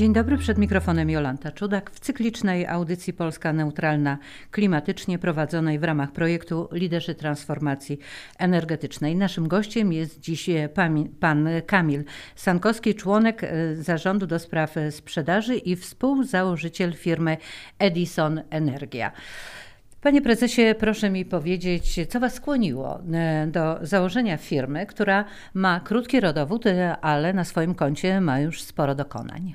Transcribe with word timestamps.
Dzień 0.00 0.12
dobry, 0.12 0.38
przed 0.38 0.58
mikrofonem 0.58 1.10
Jolanta 1.10 1.52
Czudak 1.52 1.90
w 1.90 2.00
cyklicznej 2.00 2.66
audycji 2.66 3.12
Polska 3.12 3.52
Neutralna 3.52 4.18
klimatycznie 4.50 5.18
prowadzonej 5.18 5.78
w 5.78 5.84
ramach 5.84 6.12
projektu 6.12 6.68
Liderzy 6.72 7.14
Transformacji 7.14 7.98
Energetycznej. 8.38 9.16
Naszym 9.16 9.48
gościem 9.48 9.92
jest 9.92 10.20
dziś 10.20 10.50
pan, 10.74 11.08
pan 11.20 11.48
Kamil 11.66 12.04
Sankowski, 12.36 12.94
członek 12.94 13.44
e, 13.44 13.76
zarządu 13.76 14.26
do 14.26 14.38
spraw 14.38 14.74
sprzedaży 14.90 15.56
i 15.56 15.76
współzałożyciel 15.76 16.92
firmy 16.92 17.36
Edison 17.78 18.42
Energia. 18.50 19.12
Panie 20.00 20.22
prezesie, 20.22 20.74
proszę 20.78 21.10
mi 21.10 21.24
powiedzieć, 21.24 22.00
co 22.08 22.20
Was 22.20 22.34
skłoniło 22.34 23.00
e, 23.12 23.46
do 23.46 23.78
założenia 23.82 24.36
firmy, 24.36 24.86
która 24.86 25.24
ma 25.54 25.80
krótki 25.80 26.20
rodowód, 26.20 26.66
e, 26.66 26.96
ale 27.00 27.32
na 27.32 27.44
swoim 27.44 27.74
koncie 27.74 28.20
ma 28.20 28.40
już 28.40 28.62
sporo 28.62 28.94
dokonań. 28.94 29.54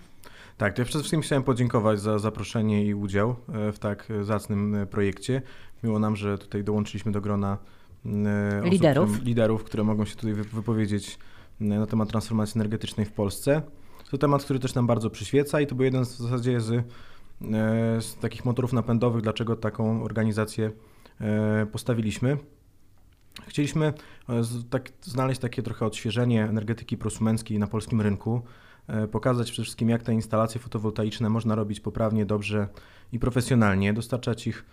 Tak, 0.57 0.73
to 0.73 0.81
ja 0.81 0.85
przede 0.85 0.99
wszystkim 0.99 1.21
chciałem 1.21 1.43
podziękować 1.43 1.99
za 1.99 2.19
zaproszenie 2.19 2.85
i 2.85 2.93
udział 2.93 3.35
e, 3.53 3.71
w 3.71 3.79
tak 3.79 4.07
zacnym 4.21 4.77
projekcie. 4.89 5.41
Miło 5.83 5.99
nam, 5.99 6.15
że 6.15 6.37
tutaj 6.37 6.63
dołączyliśmy 6.63 7.11
do 7.11 7.21
grona 7.21 7.57
liderów, 8.63 9.11
osób, 9.11 9.25
liderów 9.25 9.63
które 9.63 9.83
mogą 9.83 10.05
się 10.05 10.15
tutaj 10.15 10.33
wypowiedzieć 10.33 11.19
na 11.59 11.85
temat 11.85 12.09
transformacji 12.09 12.57
energetycznej 12.57 13.05
w 13.05 13.11
Polsce. 13.11 13.61
To 14.11 14.17
temat, 14.17 14.43
który 14.43 14.59
też 14.59 14.75
nam 14.75 14.87
bardzo 14.87 15.09
przyświeca 15.09 15.61
i 15.61 15.67
to 15.67 15.75
był 15.75 15.85
jeden 15.85 16.05
w 16.05 16.07
zasadzie 16.07 16.61
z 16.61 16.85
E, 17.41 18.01
z 18.01 18.15
takich 18.15 18.45
motorów 18.45 18.73
napędowych, 18.73 19.21
dlaczego 19.21 19.55
taką 19.55 20.03
organizację 20.03 20.71
e, 21.21 21.65
postawiliśmy. 21.65 22.37
Chcieliśmy 23.47 23.85
e, 24.29 24.41
tak, 24.69 24.89
znaleźć 25.01 25.41
takie 25.41 25.63
trochę 25.63 25.85
odświeżenie 25.85 26.43
energetyki 26.43 26.97
prosumenckiej 26.97 27.59
na 27.59 27.67
polskim 27.67 28.01
rynku, 28.01 28.41
pokazać 29.11 29.51
przede 29.51 29.63
wszystkim, 29.63 29.89
jak 29.89 30.03
te 30.03 30.13
instalacje 30.13 30.61
fotowoltaiczne 30.61 31.29
można 31.29 31.55
robić 31.55 31.79
poprawnie, 31.79 32.25
dobrze 32.25 32.67
i 33.11 33.19
profesjonalnie, 33.19 33.93
dostarczać 33.93 34.47
ich 34.47 34.65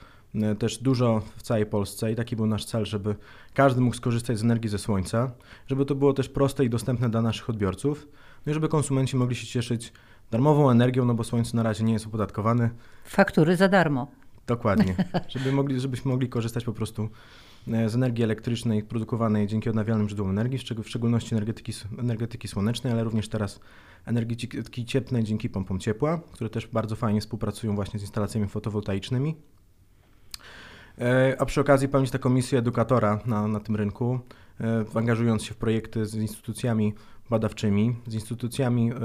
też 0.59 0.79
dużo 0.79 1.23
w 1.37 1.43
całej 1.43 1.67
Polsce 1.67 2.13
i 2.13 2.17
taki 2.17 2.37
był 2.37 2.47
nasz 2.47 2.65
cel, 2.65 2.85
żeby 2.85 3.15
każdy 3.55 3.81
mógł 3.81 3.97
skorzystać 3.97 4.39
z 4.39 4.43
energii 4.43 4.71
ze 4.71 4.79
słońca, 4.79 5.31
żeby 5.67 5.85
to 5.85 5.95
było 5.95 6.13
też 6.13 6.29
proste 6.29 6.65
i 6.65 6.71
dostępne 6.71 7.11
dla 7.11 7.23
naszych 7.23 7.51
odbiorców, 7.51 8.09
no 8.47 8.51
i 8.51 8.55
żeby 8.55 8.69
konsumenci 8.69 9.17
mogli 9.17 9.37
się 9.37 9.47
cieszyć 9.47 9.93
darmową 10.31 10.71
energią, 10.71 11.05
no 11.05 11.15
bo 11.15 11.25
słońce 11.25 11.57
na 11.57 11.63
razie 11.63 11.85
nie 11.85 11.93
jest 11.93 12.07
opodatkowane. 12.07 12.71
Faktury 13.05 13.57
za 13.57 13.69
darmo. 13.69 14.11
Dokładnie, 14.47 14.95
żeby 15.29 15.53
mogli, 15.53 15.81
żebyśmy 15.81 16.11
mogli 16.11 16.29
korzystać 16.29 16.65
po 16.65 16.73
prostu 16.73 17.03
e, 17.03 17.09
z 17.67 17.95
energii 17.95 18.25
elektrycznej 18.25 18.83
produkowanej 18.83 19.47
dzięki 19.47 19.71
odnawialnym 19.71 20.09
źródłom 20.09 20.31
energii, 20.31 20.59
w 20.59 20.89
szczególności 20.89 21.35
energetyki, 21.35 21.73
energetyki 21.99 22.49
słonecznej, 22.49 22.93
ale 22.93 23.05
również 23.05 23.29
teraz 23.29 23.61
energetyki 24.07 24.85
cieplnej 24.85 25.25
dzięki 25.25 25.51
pompom 25.51 25.79
ciepła, 25.79 26.21
które 26.33 26.51
też 26.51 26.67
bardzo 26.67 26.97
fajnie 26.97 27.21
współpracują 27.21 27.75
właśnie 27.75 28.01
z 28.01 28.03
instalacjami 28.03 28.49
fotowoltaicznymi. 28.49 29.37
E, 30.99 31.37
a 31.39 31.47
przy 31.47 31.61
okazji 31.61 31.89
pełnić 31.89 32.11
taką 32.11 32.31
misję 32.31 32.59
edukatora 32.59 33.21
na, 33.27 33.49
na 33.49 33.61
tym 33.61 33.77
rynku, 33.77 34.21
e, 34.61 34.85
angażując 34.95 35.45
się 35.45 35.55
w 35.55 35.57
projekty 35.57 36.07
z 36.07 36.15
instytucjami 36.15 36.95
badawczymi, 37.31 37.97
z 38.07 38.15
instytucjami, 38.15 38.91
e, 38.93 38.97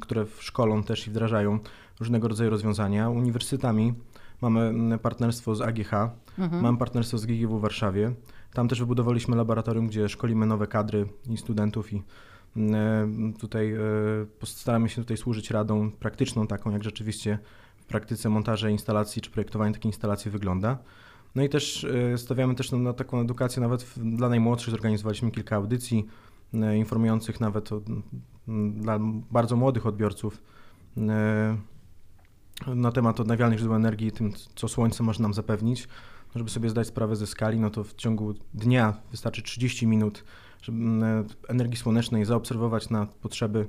które 0.00 0.26
szkolą 0.38 0.82
też 0.82 1.06
i 1.06 1.10
wdrażają 1.10 1.58
różnego 2.00 2.28
rodzaju 2.28 2.50
rozwiązania, 2.50 3.08
uniwersytetami. 3.08 3.94
Mamy 4.42 4.98
partnerstwo 4.98 5.54
z 5.54 5.60
AGH, 5.60 5.92
mhm. 6.38 6.62
mamy 6.62 6.78
partnerstwo 6.78 7.18
z 7.18 7.26
GGW 7.26 7.58
w 7.58 7.60
Warszawie. 7.60 8.12
Tam 8.52 8.68
też 8.68 8.80
wybudowaliśmy 8.80 9.36
laboratorium, 9.36 9.86
gdzie 9.86 10.08
szkolimy 10.08 10.46
nowe 10.46 10.66
kadry 10.66 11.06
i 11.30 11.36
studentów 11.36 11.92
i 11.92 12.02
tutaj 13.38 13.74
staramy 14.44 14.88
się 14.88 15.02
tutaj 15.02 15.16
służyć 15.16 15.50
radą 15.50 15.90
praktyczną 15.90 16.46
taką, 16.46 16.70
jak 16.70 16.84
rzeczywiście 16.84 17.38
w 17.76 17.84
praktyce 17.84 18.28
montaże 18.28 18.72
instalacji 18.72 19.22
czy 19.22 19.30
projektowanie 19.30 19.72
takiej 19.72 19.88
instalacji 19.88 20.30
wygląda. 20.30 20.78
No 21.34 21.42
i 21.42 21.48
też 21.48 21.84
e, 21.84 22.18
stawiamy 22.18 22.54
też 22.54 22.72
na, 22.72 22.92
taką 22.92 23.20
edukację 23.20 23.62
nawet 23.62 23.94
dla 23.96 24.28
najmłodszych. 24.28 24.70
Zorganizowaliśmy 24.70 25.30
kilka 25.30 25.56
audycji 25.56 26.06
e, 26.54 26.76
informujących 26.76 27.40
nawet 27.40 27.72
o, 27.72 27.80
dla 28.70 28.98
bardzo 29.30 29.56
młodych 29.56 29.86
odbiorców 29.86 30.42
e, 30.98 31.56
na 32.66 32.92
temat 32.92 33.20
odnawialnych 33.20 33.58
źródeł 33.58 33.76
energii 33.76 34.12
tym, 34.12 34.32
co 34.54 34.68
słońce 34.68 35.02
może 35.02 35.22
nam 35.22 35.34
zapewnić. 35.34 35.88
No, 36.34 36.38
żeby 36.38 36.50
sobie 36.50 36.70
zdać 36.70 36.86
sprawę 36.86 37.16
ze 37.16 37.26
skali, 37.26 37.60
no 37.60 37.70
to 37.70 37.84
w 37.84 37.94
ciągu 37.94 38.34
dnia 38.54 38.94
wystarczy 39.10 39.42
30 39.42 39.86
minut 39.86 40.24
żeby 40.62 40.78
energii 41.48 41.76
słonecznej 41.76 42.24
zaobserwować 42.24 42.90
na 42.90 43.06
potrzeby 43.06 43.66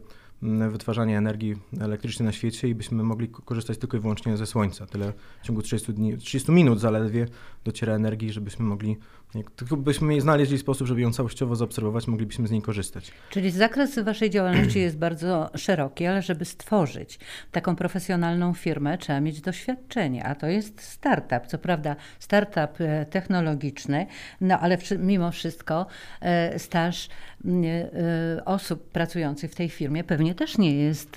wytwarzania 0.72 1.18
energii 1.18 1.56
elektrycznej 1.80 2.26
na 2.26 2.32
świecie 2.32 2.68
i 2.68 2.76
byśmy 2.76 3.04
mogli 3.04 3.30
korzystać 3.30 3.78
tylko 3.78 3.98
i 3.98 4.00
wyłącznie 4.00 4.38
ze 4.38 4.46
słońca. 4.46 4.86
Tyle 4.86 5.14
w 5.42 5.46
ciągu 5.46 5.62
30, 5.62 5.94
dni, 5.94 6.18
30 6.18 6.52
minut 6.52 6.80
zaledwie 6.80 7.28
dociera 7.66 7.94
energii, 7.94 8.32
żebyśmy 8.32 8.66
mogli, 8.66 8.98
jak 9.36 9.52
tylko 9.52 9.78
byśmy 9.78 10.22
znaleźli 10.22 10.58
sposób, 10.58 10.88
żeby 10.88 11.02
ją 11.02 11.14
całościowo 11.14 11.56
zaobserwować, 11.56 12.08
moglibyśmy 12.08 12.48
z 12.48 12.52
niej 12.52 12.62
korzystać. 12.62 13.12
Czyli 13.30 13.52
zakres 13.52 14.00
waszej 14.00 14.30
działalności 14.30 14.80
jest 14.80 14.98
bardzo 14.98 15.50
szeroki, 15.56 16.06
ale 16.06 16.22
żeby 16.22 16.46
stworzyć 16.46 17.20
taką 17.52 17.76
profesjonalną 17.76 18.54
firmę, 18.54 18.98
trzeba 18.98 19.22
mieć 19.22 19.42
doświadczenie, 19.42 20.24
a 20.24 20.36
to 20.36 20.48
jest 20.48 20.82
startup. 20.82 21.48
Co 21.48 21.58
prawda 21.58 21.96
startup 22.20 22.82
e, 22.82 23.06
technologiczny, 23.06 24.06
no 24.42 24.60
ale 24.60 24.78
mimo 25.00 25.32
wszystko 25.32 25.86
e, 26.22 26.60
staż 26.60 27.10
e, 27.46 28.46
osób 28.46 28.90
pracujących 28.90 29.52
w 29.52 29.56
tej 29.56 29.70
firmie 29.70 30.04
pewnie 30.04 30.36
też 30.36 30.58
nie 30.58 30.76
jest 30.76 31.16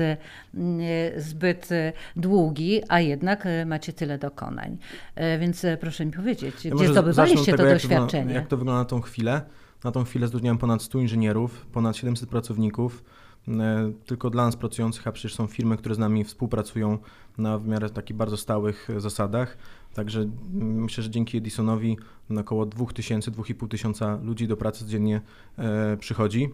zbyt 1.17 1.69
długi, 2.17 2.83
a 2.89 3.01
jednak 3.01 3.49
macie 3.67 3.93
tyle 3.93 4.19
dokonań. 4.19 4.79
Więc 5.41 5.67
proszę 5.81 6.07
mi 6.07 6.13
powiedzieć, 6.13 6.65
ja 6.65 6.75
gdzie 6.75 6.89
zdobywaliście 6.89 7.55
to 7.55 7.67
jak 7.67 7.81
jak 8.13 8.47
to 8.49 8.57
wygląda 8.57 8.79
na 8.79 8.85
tą 8.85 9.01
chwilę? 9.01 9.43
Na 9.85 9.93
tą 9.93 10.05
chwilę 10.05 10.27
zatrudniałem 10.27 10.59
ponad 10.59 10.83
100 10.83 10.99
inżynierów, 10.99 11.67
ponad 11.67 11.97
700 11.97 12.29
pracowników, 12.29 13.05
tylko 14.07 14.31
dla 14.31 14.45
nas 14.45 14.57
pracujących, 14.57 15.07
a 15.07 15.13
przecież 15.13 15.35
są 15.35 15.47
firmy, 15.47 15.77
które 15.77 15.95
z 15.95 15.99
nami 15.99 16.25
współpracują 16.25 16.99
na 17.39 17.59
w 17.59 17.67
miarę 17.69 17.91
takich 17.91 18.17
bardzo 18.17 18.37
stałych 18.37 18.89
zasadach. 18.97 19.59
Także 19.95 20.27
myślę, 20.53 21.05
że 21.05 21.11
dzięki 21.11 21.39
Edisonowi 21.39 21.97
około 22.37 22.67
2000, 22.67 23.31
2500 23.31 24.25
ludzi 24.25 24.49
do 24.49 24.57
pracy 24.57 24.85
codziennie 24.85 25.21
przychodzi. 26.01 26.49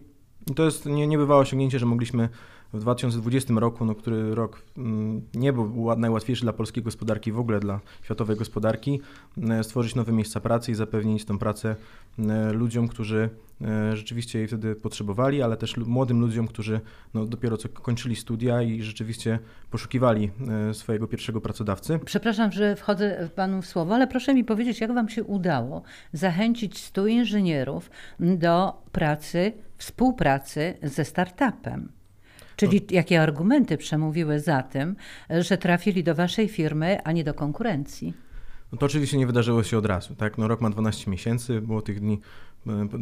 I 0.51 0.53
to 0.53 0.65
jest 0.65 0.85
nie, 0.85 1.07
niebywałe 1.07 1.41
osiągnięcie, 1.41 1.79
że 1.79 1.85
mogliśmy 1.85 2.29
w 2.73 2.79
2020 2.79 3.53
roku, 3.53 3.85
no, 3.85 3.95
który 3.95 4.35
rok 4.35 4.61
mm, 4.77 5.21
nie 5.33 5.53
był 5.53 5.95
najłatwiejszy 5.97 6.41
dla 6.41 6.53
polskiej 6.53 6.83
gospodarki, 6.83 7.31
w 7.31 7.39
ogóle 7.39 7.59
dla 7.59 7.79
światowej 8.03 8.37
gospodarki, 8.37 9.01
e, 9.49 9.63
stworzyć 9.63 9.95
nowe 9.95 10.11
miejsca 10.11 10.39
pracy 10.39 10.71
i 10.71 10.75
zapewnić 10.75 11.25
tę 11.25 11.39
pracę 11.39 11.75
e, 12.19 12.53
ludziom, 12.53 12.87
którzy 12.87 13.29
e, 13.61 13.97
rzeczywiście 13.97 14.39
jej 14.39 14.47
wtedy 14.47 14.75
potrzebowali, 14.75 15.41
ale 15.41 15.57
też 15.57 15.77
młodym 15.77 16.19
ludziom, 16.19 16.47
którzy 16.47 16.81
no, 17.13 17.25
dopiero 17.25 17.57
co 17.57 17.69
kończyli 17.69 18.15
studia 18.15 18.61
i 18.61 18.81
rzeczywiście 18.81 19.39
poszukiwali 19.71 20.31
swojego 20.73 21.07
pierwszego 21.07 21.41
pracodawcy. 21.41 21.99
Przepraszam, 22.05 22.51
że 22.51 22.75
wchodzę 22.75 23.29
panu 23.35 23.61
w 23.61 23.65
słowo, 23.65 23.95
ale 23.95 24.07
proszę 24.07 24.33
mi 24.33 24.43
powiedzieć, 24.43 24.81
jak 24.81 24.93
wam 24.93 25.09
się 25.09 25.23
udało 25.23 25.81
zachęcić 26.13 26.77
100 26.77 27.07
inżynierów 27.07 27.89
do 28.19 28.81
pracy, 28.91 29.53
współpracy 29.77 30.77
ze 30.83 31.05
startupem? 31.05 32.02
Czyli 32.55 32.81
no. 32.81 32.87
jakie 32.89 33.21
argumenty 33.21 33.77
przemówiły 33.77 34.39
za 34.39 34.63
tym, 34.63 34.95
że 35.29 35.57
trafili 35.57 36.03
do 36.03 36.15
waszej 36.15 36.47
firmy, 36.47 37.03
a 37.03 37.11
nie 37.11 37.23
do 37.23 37.33
konkurencji? 37.33 38.13
No 38.71 38.77
to 38.77 38.85
oczywiście 38.85 39.17
nie 39.17 39.27
wydarzyło 39.27 39.63
się 39.63 39.77
od 39.77 39.85
razu. 39.85 40.15
Tak? 40.15 40.37
No 40.37 40.47
rok 40.47 40.61
ma 40.61 40.69
12 40.69 41.11
miesięcy, 41.11 41.61
było 41.61 41.81
tych 41.81 41.99
dni 41.99 42.19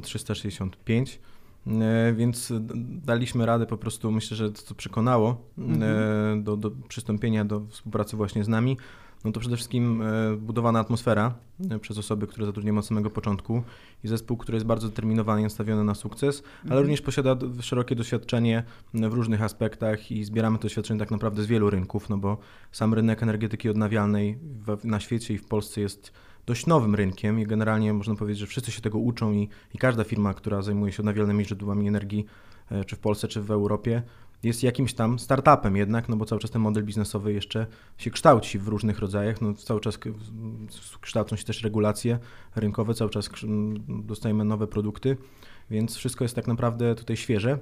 365. 0.01 1.19
E, 1.67 1.71
e, 1.71 2.13
więc 2.13 2.53
daliśmy 3.05 3.45
radę 3.45 3.65
po 3.65 3.77
prostu, 3.77 4.11
myślę, 4.11 4.37
że 4.37 4.51
to 4.51 4.75
przekonało 4.75 5.41
mhm. 5.57 6.43
do, 6.43 6.57
do 6.57 6.71
przystąpienia 6.87 7.45
do 7.45 7.61
współpracy 7.69 8.17
właśnie 8.17 8.43
z 8.43 8.47
nami 8.47 8.77
no 9.25 9.31
to 9.31 9.39
przede 9.39 9.55
wszystkim 9.55 10.01
e, 10.01 10.37
budowana 10.37 10.79
atmosfera 10.79 11.33
e, 11.69 11.79
przez 11.79 11.97
osoby, 11.97 12.27
które 12.27 12.45
zatrudniamy 12.45 12.79
od 12.79 12.85
samego 12.85 13.09
początku 13.09 13.63
i 14.03 14.07
zespół, 14.07 14.37
który 14.37 14.55
jest 14.55 14.65
bardzo 14.65 14.87
zdeterminowany 14.87 15.41
i 15.41 15.43
nastawiony 15.43 15.83
na 15.83 15.95
sukces, 15.95 16.43
ale 16.43 16.63
mhm. 16.63 16.81
również 16.81 17.01
posiada 17.01 17.35
szerokie 17.61 17.95
doświadczenie 17.95 18.63
w 18.93 19.13
różnych 19.13 19.41
aspektach 19.41 20.11
i 20.11 20.23
zbieramy 20.23 20.57
to 20.57 20.63
doświadczenie 20.63 20.99
tak 20.99 21.11
naprawdę 21.11 21.43
z 21.43 21.45
wielu 21.45 21.69
rynków, 21.69 22.09
no 22.09 22.17
bo 22.17 22.37
sam 22.71 22.93
rynek 22.93 23.23
energetyki 23.23 23.69
odnawialnej 23.69 24.37
na 24.83 24.99
świecie 24.99 25.33
i 25.33 25.37
w 25.37 25.45
Polsce 25.45 25.81
jest 25.81 26.11
dość 26.45 26.65
nowym 26.67 26.95
rynkiem 26.95 27.39
i 27.39 27.45
generalnie 27.45 27.93
można 27.93 28.15
powiedzieć, 28.15 28.39
że 28.39 28.47
wszyscy 28.47 28.71
się 28.71 28.81
tego 28.81 28.99
uczą 28.99 29.31
i, 29.31 29.49
i 29.73 29.77
każda 29.77 30.03
firma, 30.03 30.33
która 30.33 30.61
zajmuje 30.61 30.91
się 30.91 30.99
odnawialnymi 30.99 31.45
źródłami 31.45 31.87
energii, 31.87 32.25
e, 32.71 32.85
czy 32.85 32.95
w 32.95 32.99
Polsce, 32.99 33.27
czy 33.27 33.41
w 33.41 33.51
Europie, 33.51 34.03
jest 34.43 34.63
jakimś 34.63 34.93
tam 34.93 35.19
startupem 35.19 35.75
jednak, 35.75 36.09
no 36.09 36.15
bo 36.15 36.25
cały 36.25 36.41
czas 36.41 36.51
ten 36.51 36.61
model 36.61 36.83
biznesowy 36.83 37.33
jeszcze 37.33 37.67
się 37.97 38.11
kształci 38.11 38.59
w 38.59 38.67
różnych 38.67 38.99
rodzajach, 38.99 39.41
no 39.41 39.53
cały 39.53 39.79
czas 39.79 39.99
kształcą 41.01 41.35
się 41.35 41.43
też 41.43 41.63
regulacje 41.63 42.19
rynkowe, 42.55 42.93
cały 42.93 43.09
czas 43.09 43.29
dostajemy 43.87 44.45
nowe 44.45 44.67
produkty, 44.67 45.17
więc 45.69 45.95
wszystko 45.95 46.25
jest 46.25 46.35
tak 46.35 46.47
naprawdę 46.47 46.95
tutaj 46.95 47.17
świeże. 47.17 47.59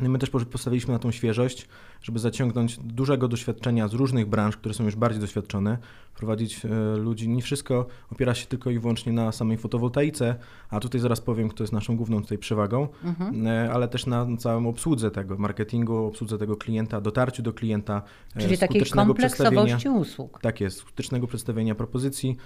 No 0.00 0.08
my 0.08 0.18
też 0.18 0.30
postawiliśmy 0.30 0.92
na 0.92 0.98
tą 0.98 1.10
świeżość, 1.10 1.68
żeby 2.02 2.18
zaciągnąć 2.18 2.78
dużego 2.78 3.28
doświadczenia 3.28 3.88
z 3.88 3.94
różnych 3.94 4.26
branż, 4.26 4.56
które 4.56 4.74
są 4.74 4.84
już 4.84 4.96
bardziej 4.96 5.20
doświadczone, 5.20 5.78
prowadzić 6.14 6.64
e, 6.64 6.68
ludzi. 6.96 7.28
Nie 7.28 7.42
wszystko 7.42 7.86
opiera 8.12 8.34
się 8.34 8.46
tylko 8.46 8.70
i 8.70 8.78
wyłącznie 8.78 9.12
na 9.12 9.32
samej 9.32 9.58
fotowoltaice, 9.58 10.34
a 10.70 10.80
tutaj 10.80 11.00
zaraz 11.00 11.20
powiem, 11.20 11.48
kto 11.48 11.62
jest 11.62 11.72
naszą 11.72 11.96
główną 11.96 12.22
tutaj 12.22 12.38
przewagą, 12.38 12.88
mhm. 13.04 13.46
E, 13.46 13.72
ale 13.72 13.88
też 13.88 14.06
na 14.06 14.26
całym 14.38 14.66
obsłudze 14.66 15.10
tego, 15.10 15.38
marketingu, 15.38 15.96
obsłudze 16.06 16.38
tego 16.38 16.56
klienta, 16.56 17.00
dotarciu 17.00 17.42
do 17.42 17.52
klienta. 17.52 18.02
E, 18.36 18.40
Czyli 18.40 18.58
takiej 18.58 18.82
kompleksowości 18.82 19.88
usług. 19.88 20.40
Tak 20.40 20.60
jest, 20.60 20.78
skutecznego 20.78 21.26
przedstawienia 21.26 21.74
propozycji, 21.74 22.36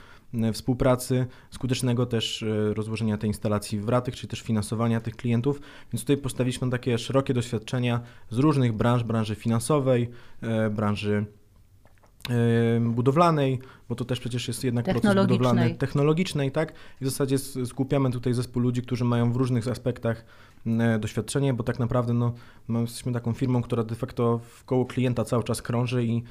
współpracy, 0.52 1.26
skutecznego 1.50 2.06
też 2.06 2.44
rozłożenia 2.74 3.18
tej 3.18 3.30
instalacji 3.30 3.80
w 3.80 3.88
ratych, 3.88 4.16
czyli 4.16 4.28
też 4.28 4.40
finansowania 4.40 5.00
tych 5.00 5.16
klientów. 5.16 5.60
Więc 5.92 6.00
tutaj 6.00 6.16
postawiliśmy 6.16 6.70
takie 6.70 6.98
szerokie 6.98 7.34
doświadczenia 7.34 8.00
z 8.30 8.38
różnych 8.38 8.72
branż, 8.72 9.02
branży 9.02 9.34
finansowej, 9.34 9.45
branży 10.70 11.26
budowlanej, 12.80 13.58
bo 13.88 13.94
to 13.94 14.04
też 14.04 14.20
przecież 14.20 14.48
jest 14.48 14.64
jednak 14.64 14.84
proces 14.84 15.14
budowlany 15.14 15.74
technologicznej, 15.74 16.52
tak? 16.52 16.72
I 17.00 17.04
w 17.04 17.08
zasadzie 17.08 17.38
skupiamy 17.66 18.10
tutaj 18.10 18.34
zespół 18.34 18.62
ludzi, 18.62 18.82
którzy 18.82 19.04
mają 19.04 19.32
w 19.32 19.36
różnych 19.36 19.68
aspektach 19.68 20.24
doświadczenie, 21.00 21.54
bo 21.54 21.64
tak 21.64 21.78
naprawdę 21.78 22.12
no, 22.12 22.34
my 22.68 22.80
jesteśmy 22.80 23.12
taką 23.12 23.32
firmą, 23.32 23.62
która 23.62 23.84
de 23.84 23.94
facto 23.94 24.38
w 24.38 24.64
koło 24.64 24.86
klienta 24.86 25.24
cały 25.24 25.44
czas 25.44 25.62
krąży 25.62 26.04
i, 26.04 26.22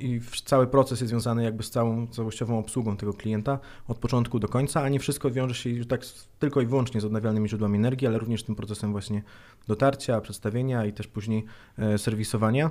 i 0.00 0.20
cały 0.44 0.66
proces 0.66 1.00
jest 1.00 1.08
związany 1.08 1.44
jakby 1.44 1.62
z 1.62 1.70
całą 1.70 2.06
całościową 2.06 2.58
obsługą 2.58 2.96
tego 2.96 3.12
klienta 3.12 3.58
od 3.88 3.98
początku 3.98 4.38
do 4.38 4.48
końca, 4.48 4.82
a 4.82 4.88
nie 4.88 5.00
wszystko 5.00 5.30
wiąże 5.30 5.54
się 5.54 5.84
tak 5.84 6.00
tylko 6.38 6.60
i 6.60 6.66
wyłącznie 6.66 7.00
z 7.00 7.04
odnawialnymi 7.04 7.48
źródłami 7.48 7.78
energii, 7.78 8.06
ale 8.06 8.18
również 8.18 8.42
tym 8.42 8.54
procesem 8.54 8.92
właśnie 8.92 9.22
dotarcia, 9.68 10.20
przedstawienia 10.20 10.86
i 10.86 10.92
też 10.92 11.06
później 11.06 11.44
e, 11.78 11.98
serwisowania. 11.98 12.70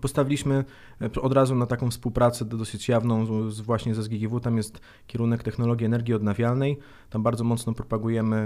Postawiliśmy 0.00 0.64
e, 1.00 1.20
od 1.20 1.32
razu 1.32 1.54
na 1.54 1.66
taką 1.66 1.90
współpracę 1.90 2.44
dosyć 2.44 2.88
jawną 2.88 3.50
z, 3.50 3.60
właśnie 3.60 3.94
ze 3.94 4.02
SGGW. 4.02 4.40
Tam 4.40 4.56
jest 4.56 4.80
kierunek 5.06 5.42
technologii 5.42 5.86
energii 5.86 6.14
odnawialnej. 6.14 6.78
Tam 7.10 7.22
bardzo 7.22 7.44
mocno 7.44 7.72
propagujemy 7.72 8.36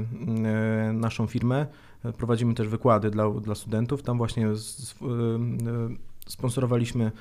e, 0.44 0.92
naszą 0.92 1.26
firmę. 1.26 1.66
E, 2.04 2.12
prowadzimy 2.12 2.54
też 2.54 2.68
wykłady 2.68 3.10
dla, 3.10 3.30
dla 3.30 3.54
studentów. 3.54 4.02
Tam 4.02 4.18
właśnie 4.18 4.56
z, 4.56 4.94
sponsorowaliśmy 6.30 7.12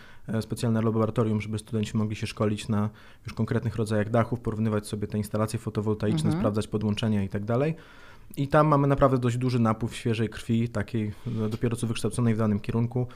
specjalne 0.42 0.82
laboratorium, 0.82 1.42
żeby 1.42 1.60
studenci 1.60 1.98
mogli 1.98 2.16
się 2.16 2.28
szkolić 2.28 2.68
na 2.68 2.90
już 3.26 3.34
konkretnych 3.34 3.76
rodzajach 3.76 4.10
dachów, 4.10 4.40
porównywać 4.40 4.88
sobie 4.88 5.08
te 5.08 5.18
instalacje 5.18 5.60
fotowoltaiczne, 5.60 6.28
mhm. 6.28 6.42
sprawdzać 6.42 6.68
podłączenia 6.68 7.24
i 7.24 7.30
tak 7.30 7.46
dalej. 7.46 7.76
I 8.38 8.48
tam 8.48 8.68
mamy 8.68 8.88
naprawdę 8.88 9.18
dość 9.18 9.38
duży 9.38 9.60
napływ 9.60 9.96
świeżej 9.96 10.30
krwi, 10.30 10.70
takiej 10.70 11.12
no, 11.28 11.50
dopiero 11.50 11.76
co 11.76 11.88
wykształconej 11.88 12.36
w 12.36 12.38
danym 12.38 12.60
kierunku, 12.60 13.08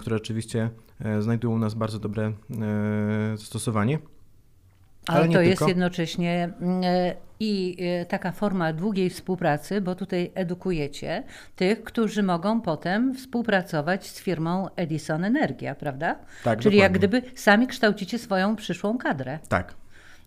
które 0.00 0.16
oczywiście 0.16 0.70
e, 1.00 1.22
znajdują 1.22 1.54
u 1.54 1.58
nas 1.58 1.74
bardzo 1.74 1.98
dobre 1.98 2.32
e, 2.60 3.36
zastosowanie. 3.36 3.98
Ale, 5.06 5.28
to 5.28 5.40
jest 5.40 5.58
tylko. 5.58 5.68
jednocześnie 5.68 6.52
e, 6.84 7.14
i 7.40 7.76
taka 8.08 8.32
forma 8.32 8.72
długiej 8.72 9.10
współpracy, 9.10 9.80
bo 9.80 9.94
tutaj 9.94 10.30
edukujecie 10.34 11.22
tych, 11.56 11.84
którzy 11.84 12.22
mogą 12.22 12.60
potem 12.60 13.14
współpracować 13.14 14.06
z 14.06 14.20
firmą 14.20 14.68
Edison 14.76 15.24
Energia, 15.24 15.74
prawda? 15.74 16.14
Tak, 16.44 16.58
Czyli 16.58 16.76
dokładnie. 16.76 16.78
jak 16.78 16.92
gdyby 16.92 17.22
sami 17.34 17.66
kształcicie 17.66 18.18
swoją 18.18 18.56
przyszłą 18.56 18.98
kadrę. 18.98 19.38
Tak, 19.48 19.74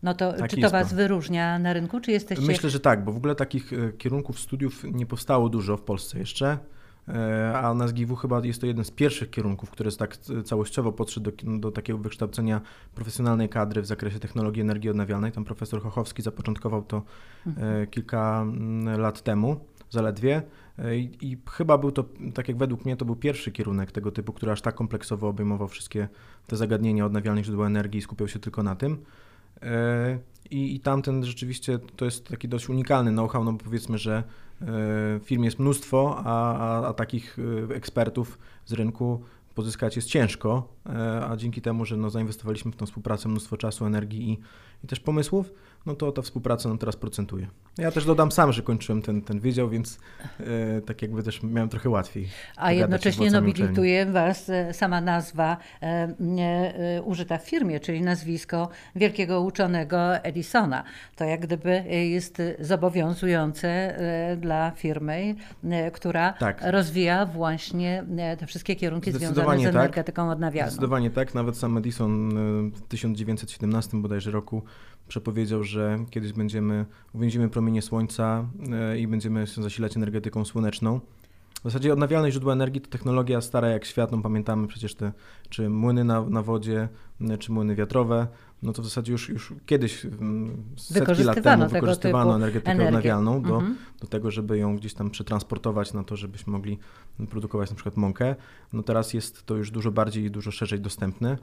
no 0.03 0.13
to 0.13 0.33
tak 0.33 0.49
czy 0.49 0.61
to 0.61 0.69
Was 0.69 0.93
wyróżnia 0.93 1.59
na 1.59 1.73
rynku, 1.73 1.99
czy 1.99 2.11
jesteście... 2.11 2.45
Myślę, 2.45 2.69
że 2.69 2.79
tak, 2.79 3.03
bo 3.03 3.11
w 3.11 3.17
ogóle 3.17 3.35
takich 3.35 3.73
e, 3.73 3.93
kierunków 3.93 4.39
studiów 4.39 4.83
nie 4.83 5.05
powstało 5.05 5.49
dużo 5.49 5.77
w 5.77 5.81
Polsce 5.81 6.19
jeszcze, 6.19 6.47
e, 6.47 6.57
a 7.56 7.73
na 7.73 7.88
SGW 7.88 8.15
chyba 8.15 8.45
jest 8.45 8.61
to 8.61 8.67
jeden 8.67 8.85
z 8.85 8.91
pierwszych 8.91 9.29
kierunków, 9.29 9.71
który 9.71 9.91
tak 9.91 10.17
całościowo 10.45 10.91
podszedł 10.91 11.31
do, 11.31 11.57
do 11.59 11.71
takiego 11.71 12.00
wykształcenia 12.00 12.61
profesjonalnej 12.95 13.50
kadry 13.50 13.81
w 13.81 13.85
zakresie 13.85 14.19
technologii 14.19 14.61
energii 14.61 14.89
odnawialnej. 14.89 15.31
Tam 15.31 15.45
profesor 15.45 15.81
Chochowski 15.81 16.21
zapoczątkował 16.21 16.83
to 16.83 17.01
mhm. 17.47 17.88
kilka 17.88 18.41
mm, 18.41 19.00
lat 19.00 19.21
temu, 19.21 19.59
zaledwie. 19.89 20.41
I, 20.95 21.31
I, 21.31 21.38
chyba 21.50 21.77
był 21.77 21.91
to, 21.91 22.06
tak 22.33 22.47
jak 22.47 22.57
według 22.57 22.85
mnie, 22.85 22.97
to 22.97 23.06
był 23.06 23.15
pierwszy 23.15 23.51
kierunek 23.51 23.91
tego 23.91 24.11
typu, 24.11 24.33
który 24.33 24.51
aż 24.51 24.61
tak 24.61 24.75
kompleksowo 24.75 25.27
obejmował 25.27 25.67
wszystkie 25.67 26.07
te 26.47 26.57
zagadnienia 26.57 27.06
odnawialnych 27.06 27.45
źródeł 27.45 27.65
energii 27.65 28.00
i 28.00 28.01
skupiał 28.01 28.27
się 28.27 28.39
tylko 28.39 28.63
na 28.63 28.75
tym. 28.75 28.97
E, 29.61 30.19
I, 30.51 30.75
I 30.75 30.79
tamten 30.79 31.25
rzeczywiście 31.25 31.79
to 31.95 32.06
jest 32.06 32.27
taki 32.27 32.47
dość 32.47 32.69
unikalny 32.69 33.11
know-how, 33.11 33.44
no 33.44 33.53
bo 33.53 33.63
powiedzmy, 33.63 33.97
że 33.97 34.17
e, 34.17 34.23
firm 35.23 35.44
jest 35.44 35.59
mnóstwo, 35.59 36.21
a, 36.25 36.56
a, 36.57 36.88
a 36.88 36.94
takich 36.94 37.38
e, 37.69 37.75
ekspertów 37.75 38.39
z 38.65 38.73
rynku 38.73 39.23
pozyskać 39.56 39.95
jest 39.95 40.07
ciężko, 40.07 40.73
a 41.29 41.35
dzięki 41.38 41.61
temu, 41.61 41.85
że 41.85 41.97
no, 41.97 42.09
zainwestowaliśmy 42.09 42.71
w 42.71 42.75
tą 42.75 42.85
współpracę 42.85 43.29
mnóstwo 43.29 43.57
czasu, 43.57 43.85
energii 43.85 44.29
i, 44.29 44.39
i 44.83 44.88
też 44.88 45.00
pomysłów, 45.00 45.51
no 45.85 45.95
to 45.95 46.11
ta 46.11 46.21
współpraca 46.21 46.69
nam 46.69 46.77
teraz 46.77 46.95
procentuje. 46.95 47.47
Ja 47.79 47.91
też 47.91 48.05
dodam 48.05 48.31
sam, 48.31 48.53
że 48.53 48.61
kończyłem 48.61 49.01
ten, 49.01 49.21
ten 49.21 49.39
wydział, 49.39 49.69
więc 49.69 49.99
e, 50.39 50.81
tak 50.81 51.01
jakby 51.01 51.23
też 51.23 51.43
miałem 51.43 51.69
trochę 51.69 51.89
łatwiej. 51.89 52.27
A 52.55 52.71
jednocześnie 52.71 53.31
nobilituje 53.31 54.05
Was 54.05 54.49
e, 54.49 54.73
sama 54.73 55.01
nazwa 55.01 55.57
e, 55.81 55.85
e, 55.85 57.01
użyta 57.01 57.37
w 57.37 57.49
firmie, 57.49 57.79
czyli 57.79 58.01
nazwisko 58.01 58.69
wielkiego 58.95 59.41
uczonego 59.41 60.17
Edisona. 60.17 60.83
To 61.15 61.25
jak 61.25 61.41
gdyby 61.41 61.83
jest 61.89 62.41
zobowiązujące 62.59 63.67
e, 63.69 64.37
dla 64.37 64.71
firmy, 64.71 65.35
e, 65.63 65.91
która 65.91 66.33
tak. 66.33 66.61
rozwija 66.63 67.25
właśnie 67.25 68.05
te 68.39 68.45
wszystkie 68.45 68.75
kierunki 68.75 69.11
związane 69.11 69.59
z 69.59 69.63
tak. 69.63 69.75
energetyką 69.75 70.21
tak. 70.21 70.31
odnawialną. 70.31 70.71
Zdecydowanie 70.71 71.09
tak. 71.09 71.35
Nawet 71.35 71.57
sam 71.57 71.77
Edison 71.77 72.29
w 72.71 72.81
1917 72.81 73.97
bodajże 74.01 74.31
roku 74.31 74.63
przepowiedział, 75.09 75.63
że 75.63 76.06
kiedyś 76.09 76.33
będziemy, 76.33 76.85
uwięzimy 77.13 77.50
promienie 77.50 77.81
słońca 77.81 78.45
e, 78.71 79.00
i 79.00 79.07
będziemy 79.07 79.47
się 79.47 79.63
zasilać 79.63 79.97
energetyką 79.97 80.45
słoneczną. 80.45 81.00
W 81.59 81.63
zasadzie 81.63 81.94
odnawialne 81.94 82.31
źródła 82.31 82.53
energii 82.53 82.81
to 82.81 82.89
technologia 82.89 83.41
stara 83.41 83.67
jak 83.67 83.85
świat, 83.85 84.11
no 84.11 84.21
pamiętamy 84.21 84.67
przecież 84.67 84.95
te 84.95 85.11
czy 85.50 85.69
młyny 85.69 86.03
na, 86.03 86.21
na 86.21 86.41
wodzie, 86.41 86.89
czy 87.39 87.51
młyny 87.51 87.75
wiatrowe, 87.75 88.27
no 88.63 88.73
to 88.73 88.81
w 88.81 88.85
zasadzie 88.85 89.11
już, 89.11 89.29
już 89.29 89.53
kiedyś 89.65 90.06
setki 90.77 91.23
lat 91.23 91.44
temu 91.44 91.69
wykorzystywano 91.69 92.35
energetykę 92.35 92.71
energię. 92.71 92.87
odnawialną 92.87 93.42
do, 93.42 93.56
mhm. 93.56 93.78
do 94.01 94.07
tego, 94.07 94.31
żeby 94.31 94.57
ją 94.57 94.75
gdzieś 94.75 94.94
tam 94.94 95.09
przetransportować 95.09 95.94
na 95.94 96.04
to, 96.04 96.16
żebyśmy 96.16 96.54
mogli 96.54 96.80
produkować 97.30 97.69
na 97.69 97.75
przykład 97.75 97.97
mąkę. 97.97 98.35
No 98.73 98.83
teraz 98.83 99.13
jest 99.13 99.45
to 99.45 99.56
już 99.56 99.71
dużo 99.71 99.92
bardziej 99.92 100.23
i 100.25 100.31
dużo 100.31 100.51
szerzej 100.51 100.80
dostępne. 100.80 101.37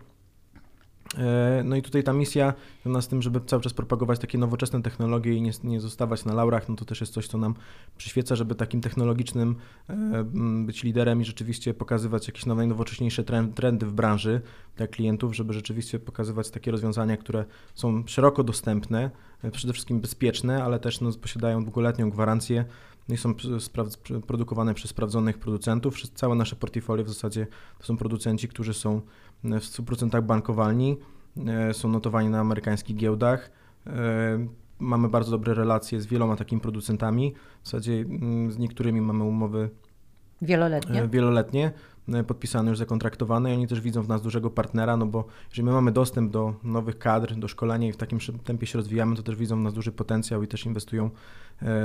E, 1.18 1.62
no 1.64 1.76
i 1.76 1.82
tutaj 1.82 2.02
ta 2.02 2.12
misja 2.12 2.54
związana 2.82 3.02
z 3.02 3.08
tym, 3.08 3.22
żeby 3.22 3.40
cały 3.40 3.62
czas 3.62 3.72
propagować 3.72 4.18
takie 4.18 4.38
nowoczesne 4.38 4.82
technologie 4.82 5.34
i 5.34 5.42
nie, 5.42 5.50
nie 5.64 5.80
zostawać 5.80 6.24
na 6.24 6.34
laurach, 6.34 6.68
no 6.68 6.76
to 6.76 6.84
też 6.84 7.00
jest 7.00 7.12
coś, 7.12 7.28
co 7.28 7.38
nam 7.38 7.54
przyświeca, 7.96 8.36
żeby 8.36 8.54
takim 8.54 8.80
technologicznym 8.80 9.56
e, 9.88 10.24
być 10.66 10.82
liderem 10.82 11.20
i 11.20 11.24
rzeczywiście 11.24 11.74
pokazywać 11.74 12.26
jakieś 12.26 12.46
nowe, 12.46 12.58
najnowocześniejsze 12.58 13.24
trendy 13.54 13.86
w 13.86 13.92
branży 13.92 14.40
dla 14.76 14.86
klientów, 14.86 15.36
żeby 15.36 15.52
rzeczywiście 15.52 15.98
pokazywać 15.98 16.50
takie 16.50 16.70
rozwiązania, 16.70 17.16
które 17.16 17.44
są 17.74 18.02
szeroko 18.06 18.44
dostępne, 18.44 19.10
e, 19.42 19.50
przede 19.50 19.72
wszystkim 19.72 20.00
bezpieczne, 20.00 20.64
ale 20.64 20.78
też 20.78 21.00
no, 21.00 21.12
posiadają 21.12 21.64
długoletnią 21.64 22.10
gwarancję 22.10 22.64
no 23.08 23.14
i 23.14 23.18
są 23.18 23.34
produkowane 24.26 24.74
przez 24.74 24.90
sprawdzonych 24.90 25.38
producentów. 25.38 26.10
Całe 26.14 26.34
nasze 26.34 26.56
portfolio 26.56 27.04
w 27.04 27.08
zasadzie 27.08 27.46
to 27.78 27.86
są 27.86 27.96
producenci, 27.96 28.48
którzy 28.48 28.74
są 28.74 29.00
w 29.44 29.48
100% 29.48 30.22
bankowalni, 30.22 30.96
e, 31.46 31.74
są 31.74 31.88
notowani 31.88 32.28
na 32.28 32.40
amerykańskich 32.40 32.96
giełdach. 32.96 33.50
E, 33.86 34.46
mamy 34.78 35.08
bardzo 35.08 35.30
dobre 35.30 35.54
relacje 35.54 36.00
z 36.00 36.06
wieloma 36.06 36.36
takimi 36.36 36.60
producentami. 36.60 37.34
W 37.62 37.66
zasadzie 37.66 37.92
mm, 37.92 38.52
z 38.52 38.58
niektórymi 38.58 39.00
mamy 39.00 39.24
umowy 39.24 39.70
wieloletnie. 40.42 41.02
E, 41.02 41.08
wieloletnie. 41.08 41.72
E, 42.08 42.24
podpisane, 42.24 42.70
już 42.70 42.78
zakontraktowane 42.78 43.50
i 43.50 43.54
oni 43.54 43.66
też 43.66 43.80
widzą 43.80 44.02
w 44.02 44.08
nas 44.08 44.22
dużego 44.22 44.50
partnera, 44.50 44.96
no 44.96 45.06
bo 45.06 45.24
jeżeli 45.50 45.66
my 45.66 45.72
mamy 45.72 45.92
dostęp 45.92 46.32
do 46.32 46.54
nowych 46.62 46.98
kadr, 46.98 47.34
do 47.34 47.48
szkolenia 47.48 47.88
i 47.88 47.92
w 47.92 47.96
takim 47.96 48.18
tempie 48.44 48.66
się 48.66 48.78
rozwijamy, 48.78 49.16
to 49.16 49.22
też 49.22 49.36
widzą 49.36 49.56
w 49.56 49.62
nas 49.62 49.74
duży 49.74 49.92
potencjał 49.92 50.42
i 50.42 50.48
też 50.48 50.66
inwestują 50.66 51.06
e, 51.06 51.10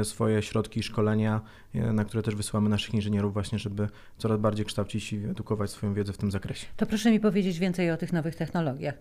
swoje 0.04 0.42
środki 0.42 0.84
szkolenia, 0.84 1.42
e, 1.76 1.94
na 1.94 2.06
które 2.06 2.24
też 2.24 2.36
wysyłamy 2.36 2.70
naszych 2.70 2.94
inżynierów 2.94 3.34
właśnie, 3.34 3.60
żeby 3.60 3.88
coraz 4.18 4.40
bardziej 4.40 4.66
kształcić 4.66 5.14
i 5.14 5.26
edukować 5.26 5.70
swoją 5.70 5.94
wiedzę 5.94 6.14
w 6.14 6.18
tym 6.18 6.32
zakresie. 6.32 6.68
To 6.78 6.86
proszę 6.86 7.12
mi 7.12 7.20
powiedzieć 7.20 7.60
więcej 7.60 7.92
o 7.92 7.98
tych 7.98 8.14
nowych 8.14 8.36
technologiach, 8.36 8.96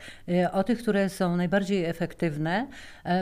o 0.52 0.64
tych, 0.64 0.78
które 0.78 1.08
są 1.08 1.36
najbardziej 1.36 1.84
efektywne 1.84 2.66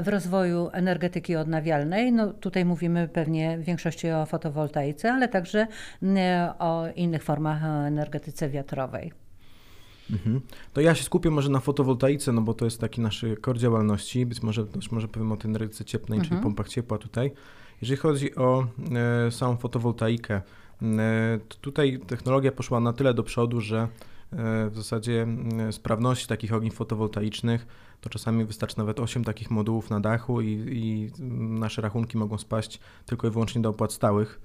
w 0.03 0.09
rozwoju 0.09 0.69
energetyki 0.73 1.37
odnawialnej. 1.37 2.13
No 2.13 2.33
tutaj 2.33 2.65
mówimy 2.65 3.09
pewnie 3.09 3.59
w 3.59 3.65
większości 3.65 4.11
o 4.11 4.27
fotowoltaice, 4.27 5.13
ale 5.13 5.29
także 5.29 5.67
o 6.59 6.85
innych 6.97 7.23
formach 7.23 7.65
energetyce 7.65 8.49
wiatrowej. 8.49 9.28
Mhm. 10.11 10.41
To 10.73 10.81
ja 10.81 10.95
się 10.95 11.05
skupię 11.05 11.31
może 11.31 11.49
na 11.49 11.61
fotowoltaice, 11.61 12.33
no 12.33 12.43
bo 12.43 12.55
to 12.55 12.65
jest 12.65 12.81
taki 12.81 13.01
nasz 13.01 13.25
kor 13.41 13.59
działalności. 13.59 14.27
Być 14.27 14.43
może 14.43 14.67
może 14.91 15.09
powiem 15.09 15.33
o 15.33 15.37
tej 15.37 15.49
energetyce 15.49 15.85
cieplnej, 15.85 16.19
mhm. 16.19 16.29
czyli 16.29 16.43
pompach 16.43 16.69
ciepła 16.69 16.99
tutaj. 16.99 17.33
Jeżeli 17.83 18.01
chodzi 18.01 18.35
o 18.35 18.67
e, 19.27 19.31
samą 19.31 19.57
fotowoltaikę, 19.57 20.43
Tutaj 21.61 22.01
technologia 22.07 22.53
poszła 22.53 22.81
na 22.81 22.93
tyle 22.93 23.15
do 23.15 23.23
przodu, 23.23 23.61
że 23.61 23.89
w 24.71 24.73
zasadzie 24.77 25.27
sprawności 25.71 26.27
takich 26.27 26.53
ogniw 26.53 26.75
fotowoltaicznych 26.75 27.67
to 28.01 28.11
czasami 28.11 28.45
wystarczy 28.45 28.79
nawet 28.79 29.01
8 29.01 29.25
takich 29.25 29.51
modułów 29.51 29.91
na 29.91 30.01
dachu 30.01 30.41
i, 30.41 30.49
i 30.73 31.11
nasze 31.39 31.83
rachunki 31.83 32.19
mogą 32.19 32.39
spaść 32.39 32.81
tylko 33.07 33.29
i 33.29 33.31
wyłącznie 33.31 33.63
do 33.63 33.69
opłat 33.69 33.93
stałych 33.93 34.41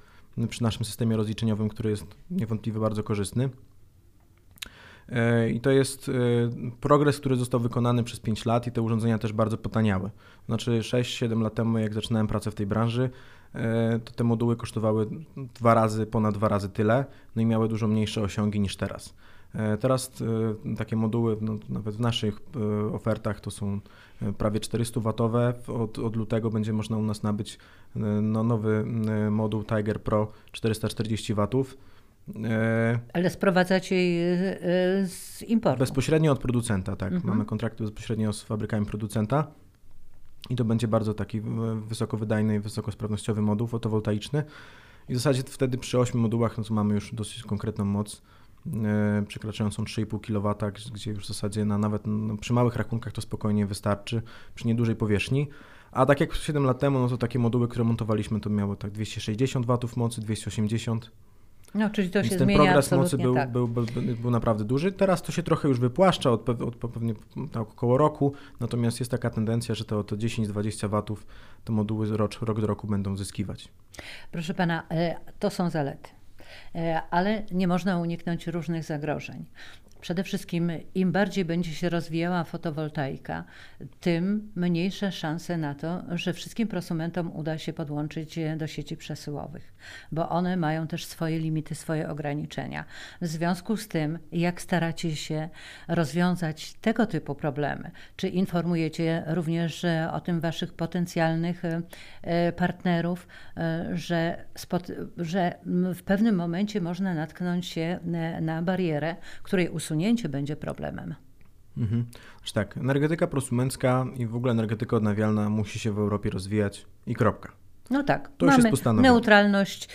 przy 0.49 0.63
naszym 0.63 0.85
systemie 0.85 1.17
rozliczeniowym, 1.17 1.69
który 1.69 1.89
jest 1.89 2.05
niewątpliwie 2.31 2.79
bardzo 2.79 3.03
korzystny. 3.03 3.49
E, 5.09 5.49
I 5.49 5.59
to 5.59 5.71
jest 5.71 6.09
e, 6.09 6.13
progres, 6.81 7.19
który 7.19 7.35
został 7.35 7.59
wykonany 7.59 8.03
przez 8.03 8.19
5 8.19 8.45
lat 8.45 8.67
i 8.67 8.71
te 8.71 8.81
urządzenia 8.81 9.17
też 9.17 9.33
bardzo 9.33 9.57
potaniały. 9.57 10.09
Znaczy 10.45 10.71
6-7 10.79 11.41
lat 11.41 11.53
temu, 11.55 11.77
jak 11.77 11.93
zaczynałem 11.93 12.27
pracę 12.27 12.51
w 12.51 12.55
tej 12.55 12.65
branży, 12.65 13.09
e, 13.55 13.99
to 13.99 14.11
te 14.11 14.23
moduły 14.23 14.55
kosztowały 14.55 15.07
dwa 15.55 15.73
razy, 15.73 16.05
ponad 16.05 16.35
dwa 16.35 16.47
razy 16.47 16.69
tyle, 16.69 17.05
no 17.35 17.41
i 17.41 17.45
miały 17.45 17.67
dużo 17.67 17.87
mniejsze 17.87 18.21
osiągi 18.21 18.59
niż 18.59 18.75
teraz. 18.75 19.13
Teraz 19.79 20.11
takie 20.77 20.95
moduły, 20.95 21.37
no, 21.41 21.57
nawet 21.69 21.95
w 21.95 21.99
naszych 21.99 22.39
ofertach, 22.93 23.39
to 23.39 23.51
są 23.51 23.79
prawie 24.37 24.59
400 24.59 24.99
watowe. 24.99 25.53
Od, 25.67 25.99
od 25.99 26.15
lutego 26.15 26.49
będzie 26.49 26.73
można 26.73 26.97
u 26.97 27.01
nas 27.01 27.23
nabyć 27.23 27.59
no, 28.21 28.43
nowy 28.43 28.85
moduł 29.31 29.63
Tiger 29.63 30.01
Pro 30.01 30.31
440 30.51 31.33
watów 31.33 31.77
Ale 33.13 33.29
sprowadzacie 33.29 33.95
je 33.95 34.59
e, 34.61 35.07
z 35.07 35.41
importu? 35.41 35.79
Bezpośrednio 35.79 36.31
od 36.31 36.39
producenta, 36.39 36.95
tak. 36.95 37.13
Mhm. 37.13 37.33
Mamy 37.33 37.45
kontrakty 37.45 37.83
bezpośrednio 37.83 38.33
z 38.33 38.43
fabrykami 38.43 38.85
producenta. 38.85 39.47
I 40.49 40.55
to 40.55 40.65
będzie 40.65 40.87
bardzo 40.87 41.13
taki 41.13 41.41
wysokowydajny 41.87 42.55
i 42.55 42.59
wysokosprawnościowy 42.59 43.41
moduł 43.41 43.67
fotowoltaiczny. 43.67 44.43
I 45.09 45.13
w 45.13 45.17
zasadzie 45.17 45.43
wtedy 45.43 45.77
przy 45.77 45.99
8 45.99 46.19
modułach 46.21 46.57
no 46.57 46.63
mamy 46.69 46.93
już 46.93 47.15
dosyć 47.15 47.43
konkretną 47.43 47.85
moc, 47.85 48.21
e, 48.83 49.23
przekraczającą 49.27 49.83
3,5 49.83 50.19
kW, 50.19 50.55
gdzie 50.93 51.11
już 51.11 51.23
w 51.23 51.27
zasadzie 51.27 51.65
na, 51.65 51.77
nawet 51.77 52.01
no, 52.05 52.37
przy 52.37 52.53
małych 52.53 52.75
rachunkach 52.75 53.13
to 53.13 53.21
spokojnie 53.21 53.65
wystarczy, 53.65 54.21
przy 54.55 54.67
niedużej 54.67 54.95
powierzchni. 54.95 55.47
A 55.91 56.05
tak 56.05 56.19
jak 56.19 56.33
7 56.33 56.63
lat 56.63 56.79
temu, 56.79 56.99
no 56.99 57.07
to 57.07 57.17
takie 57.17 57.39
moduły, 57.39 57.67
które 57.67 57.83
montowaliśmy, 57.83 58.39
to 58.39 58.49
miały 58.49 58.77
tak 58.77 58.91
260 58.91 59.65
W 59.65 59.97
mocy, 59.97 60.21
280 60.21 61.11
no, 61.75 61.89
czyli 61.89 62.09
to 62.09 62.19
Więc 62.19 62.33
się 62.33 62.37
ten 62.37 62.47
zmienia 62.47 62.63
progres 62.63 62.91
mocy 62.91 63.17
był, 63.17 63.35
tak. 63.35 63.51
był, 63.51 63.67
był, 63.67 63.85
był, 64.21 64.31
naprawdę 64.31 64.63
duży. 64.65 64.91
Teraz 64.91 65.21
to 65.21 65.31
się 65.31 65.43
trochę 65.43 65.67
już 65.67 65.79
wypłaszcza 65.79 66.31
od, 66.31 66.49
od 66.49 66.75
pewnie 66.75 67.13
tak 67.51 67.61
około 67.61 67.97
roku, 67.97 68.33
natomiast 68.59 68.99
jest 68.99 69.11
taka 69.11 69.29
tendencja, 69.29 69.75
że 69.75 69.85
to, 69.85 70.03
to 70.03 70.15
10-20 70.15 70.89
watów 70.89 71.25
te 71.63 71.73
moduły 71.73 72.17
rok, 72.17 72.41
rok 72.41 72.61
do 72.61 72.67
roku 72.67 72.87
będą 72.87 73.17
zyskiwać. 73.17 73.67
Proszę 74.31 74.53
pana, 74.53 74.83
e, 74.91 75.15
to 75.39 75.49
są 75.49 75.69
zalety 75.69 76.09
e, 76.75 77.01
ale 77.09 77.43
nie 77.51 77.67
można 77.67 77.99
uniknąć 77.99 78.47
różnych 78.47 78.83
zagrożeń. 78.83 79.45
Przede 80.03 80.23
wszystkim 80.23 80.71
im 80.95 81.11
bardziej 81.11 81.45
będzie 81.45 81.71
się 81.71 81.89
rozwijała 81.89 82.43
fotowoltaika, 82.43 83.43
tym 83.99 84.51
mniejsze 84.55 85.11
szanse 85.11 85.57
na 85.57 85.75
to, 85.75 86.03
że 86.11 86.33
wszystkim 86.33 86.67
prosumentom 86.67 87.35
uda 87.35 87.57
się 87.57 87.73
podłączyć 87.73 88.39
do 88.57 88.67
sieci 88.67 88.97
przesyłowych, 88.97 89.73
bo 90.11 90.29
one 90.29 90.57
mają 90.57 90.87
też 90.87 91.05
swoje 91.05 91.39
limity, 91.39 91.75
swoje 91.75 92.09
ograniczenia. 92.09 92.85
W 93.21 93.27
związku 93.27 93.77
z 93.77 93.87
tym, 93.87 94.19
jak 94.31 94.61
staracie 94.61 95.15
się 95.15 95.49
rozwiązać 95.87 96.73
tego 96.73 97.05
typu 97.05 97.35
problemy, 97.35 97.91
czy 98.15 98.27
informujecie 98.27 99.23
również 99.27 99.85
o 100.11 100.19
tym 100.19 100.39
waszych 100.39 100.73
potencjalnych 100.73 101.61
e, 102.21 102.51
partnerów, 102.51 103.27
e, 103.57 103.89
że, 103.93 104.45
że 105.17 105.55
w 105.95 106.03
pewnym 106.03 106.35
momencie 106.35 106.81
można 106.81 107.13
natknąć 107.13 107.65
się 107.65 107.99
na 108.41 108.61
barierę, 108.61 109.15
której 109.43 109.69
usunięcie 109.69 109.92
będzie 110.29 110.55
problemem. 110.55 111.15
Mhm. 111.77 112.05
Znaczy 112.37 112.53
tak, 112.53 112.77
energetyka 112.77 113.27
prosumencka 113.27 114.05
i 114.17 114.25
w 114.25 114.35
ogóle 114.35 114.51
energetyka 114.51 114.97
odnawialna 114.97 115.49
musi 115.49 115.79
się 115.79 115.91
w 115.91 115.99
Europie 115.99 116.29
rozwijać 116.29 116.85
i 117.07 117.15
kropka. 117.15 117.51
No 117.89 118.03
tak, 118.03 118.31
to 118.37 118.45
mamy 118.45 119.01
neutralność 119.01 119.89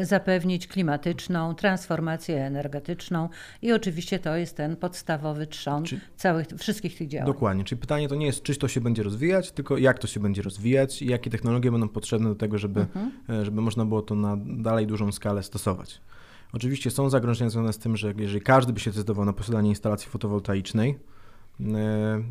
y, 0.00 0.06
zapewnić 0.06 0.66
klimatyczną, 0.66 1.54
transformację 1.54 2.46
energetyczną 2.46 3.28
i 3.62 3.72
oczywiście 3.72 4.18
to 4.18 4.36
jest 4.36 4.56
ten 4.56 4.76
podstawowy 4.76 5.46
trzon 5.46 5.84
czy, 5.84 6.00
całych, 6.16 6.46
wszystkich 6.58 6.98
tych 6.98 7.08
działań. 7.08 7.26
Dokładnie, 7.26 7.64
czyli 7.64 7.80
pytanie 7.80 8.08
to 8.08 8.14
nie 8.14 8.26
jest, 8.26 8.42
czy 8.42 8.56
to 8.56 8.68
się 8.68 8.80
będzie 8.80 9.02
rozwijać, 9.02 9.52
tylko 9.52 9.78
jak 9.78 9.98
to 9.98 10.06
się 10.06 10.20
będzie 10.20 10.42
rozwijać 10.42 11.02
i 11.02 11.06
jakie 11.06 11.30
technologie 11.30 11.70
będą 11.70 11.88
potrzebne 11.88 12.28
do 12.28 12.34
tego, 12.34 12.58
żeby, 12.58 12.80
mhm. 12.80 13.12
E, 13.30 13.44
żeby 13.44 13.60
można 13.60 13.84
było 13.84 14.02
to 14.02 14.14
na 14.14 14.36
dalej 14.46 14.86
dużą 14.86 15.12
skalę 15.12 15.42
stosować. 15.42 16.00
Oczywiście 16.52 16.90
są 16.90 17.10
zagrożenia 17.10 17.50
związane 17.50 17.72
z 17.72 17.78
tym, 17.78 17.96
że 17.96 18.14
jeżeli 18.16 18.40
każdy 18.40 18.72
by 18.72 18.80
się 18.80 18.90
zdecydował 18.90 19.24
na 19.24 19.32
posiadanie 19.32 19.68
instalacji 19.68 20.10
fotowoltaicznej, 20.10 20.98
e, 21.60 22.22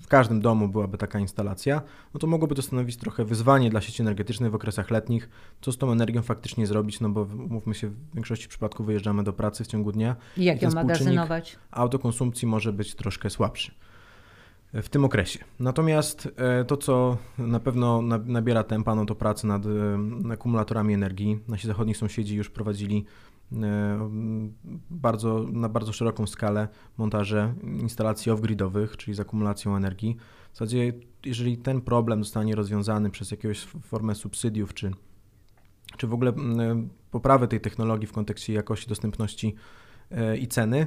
w 0.00 0.08
każdym 0.08 0.40
domu 0.40 0.68
byłaby 0.68 0.98
taka 0.98 1.18
instalacja, 1.18 1.82
no 2.14 2.20
to 2.20 2.26
mogłoby 2.26 2.54
to 2.54 2.62
stanowić 2.62 2.96
trochę 2.96 3.24
wyzwanie 3.24 3.70
dla 3.70 3.80
sieci 3.80 4.02
energetycznej 4.02 4.50
w 4.50 4.54
okresach 4.54 4.90
letnich, 4.90 5.28
co 5.60 5.72
z 5.72 5.78
tą 5.78 5.92
energią 5.92 6.22
faktycznie 6.22 6.66
zrobić, 6.66 7.00
no 7.00 7.08
bo 7.08 7.26
mówmy 7.26 7.74
się, 7.74 7.88
w 7.88 8.14
większości 8.14 8.48
przypadków 8.48 8.86
wyjeżdżamy 8.86 9.24
do 9.24 9.32
pracy 9.32 9.64
w 9.64 9.66
ciągu 9.66 9.92
dnia. 9.92 10.16
I 10.36 10.44
jak 10.44 10.62
ją 10.62 10.70
magazynować? 10.70 11.58
Autokonsumpcji 11.70 12.48
może 12.48 12.72
być 12.72 12.94
troszkę 12.94 13.30
słabszy 13.30 13.72
w 14.72 14.88
tym 14.88 15.04
okresie. 15.04 15.38
Natomiast 15.60 16.28
e, 16.36 16.64
to, 16.64 16.76
co 16.76 17.16
na 17.38 17.60
pewno 17.60 18.02
nabiera 18.24 18.64
tempa, 18.64 18.94
no 18.94 19.06
to 19.06 19.14
prace 19.14 19.46
nad 19.46 19.62
akumulatorami 20.32 20.94
energii. 20.94 21.38
Nasi 21.48 21.66
zachodni 21.66 21.94
sąsiedzi 21.94 22.36
już 22.36 22.50
prowadzili 22.50 23.04
E, 23.04 23.35
bardzo, 24.90 25.46
na 25.52 25.68
bardzo 25.68 25.92
szeroką 25.92 26.26
skalę 26.26 26.68
montaże 26.98 27.54
instalacji 27.62 28.32
off-gridowych, 28.32 28.96
czyli 28.96 29.14
z 29.14 29.20
akumulacją 29.20 29.76
energii. 29.76 30.16
W 30.52 30.58
zasadzie, 30.58 30.92
jeżeli 31.24 31.58
ten 31.58 31.80
problem 31.80 32.24
zostanie 32.24 32.54
rozwiązany 32.54 33.10
przez 33.10 33.30
jakąś 33.30 33.60
formę 33.60 34.14
subsydiów, 34.14 34.74
czy, 34.74 34.90
czy 35.96 36.06
w 36.06 36.14
ogóle 36.14 36.32
poprawę 37.10 37.48
tej 37.48 37.60
technologii 37.60 38.06
w 38.06 38.12
kontekście 38.12 38.52
jakości, 38.52 38.88
dostępności 38.88 39.54
e, 40.10 40.36
i 40.36 40.46
ceny, 40.46 40.86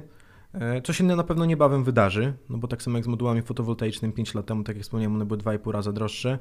e, 0.54 0.82
co 0.82 0.94
się 0.94 1.04
na 1.04 1.24
pewno 1.24 1.46
niebawem 1.46 1.84
wydarzy, 1.84 2.34
no 2.50 2.58
bo 2.58 2.68
tak 2.68 2.82
samo 2.82 2.98
jak 2.98 3.06
z 3.06 3.08
modułami 3.08 3.42
fotowoltaicznymi 3.42 4.13
5 4.13 4.34
lat 4.34 4.46
temu, 4.46 4.63
tak 4.63 4.75
jak 4.75 4.84
wspomniałem, 4.84 5.16
one 5.16 5.25
były 5.25 5.38
2,5 5.38 5.72
razy 5.72 5.94
droższe. 5.94 6.39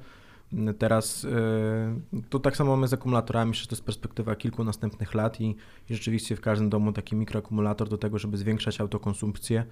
Teraz 0.78 1.24
e, 1.24 2.20
to 2.30 2.38
tak 2.38 2.56
samo 2.56 2.70
mamy 2.70 2.88
z 2.88 2.92
akumulatorami, 2.92 3.54
że 3.54 3.66
to 3.66 3.74
jest 3.74 3.84
perspektywa 3.84 4.36
kilku 4.36 4.64
następnych 4.64 5.14
lat 5.14 5.40
i, 5.40 5.56
i 5.90 5.94
rzeczywiście 5.94 6.36
w 6.36 6.40
każdym 6.40 6.70
domu 6.70 6.92
taki 6.92 7.16
mikroakumulator 7.16 7.88
do 7.88 7.98
tego, 7.98 8.18
żeby 8.18 8.36
zwiększać 8.36 8.80
autokonsumpcję, 8.80 9.64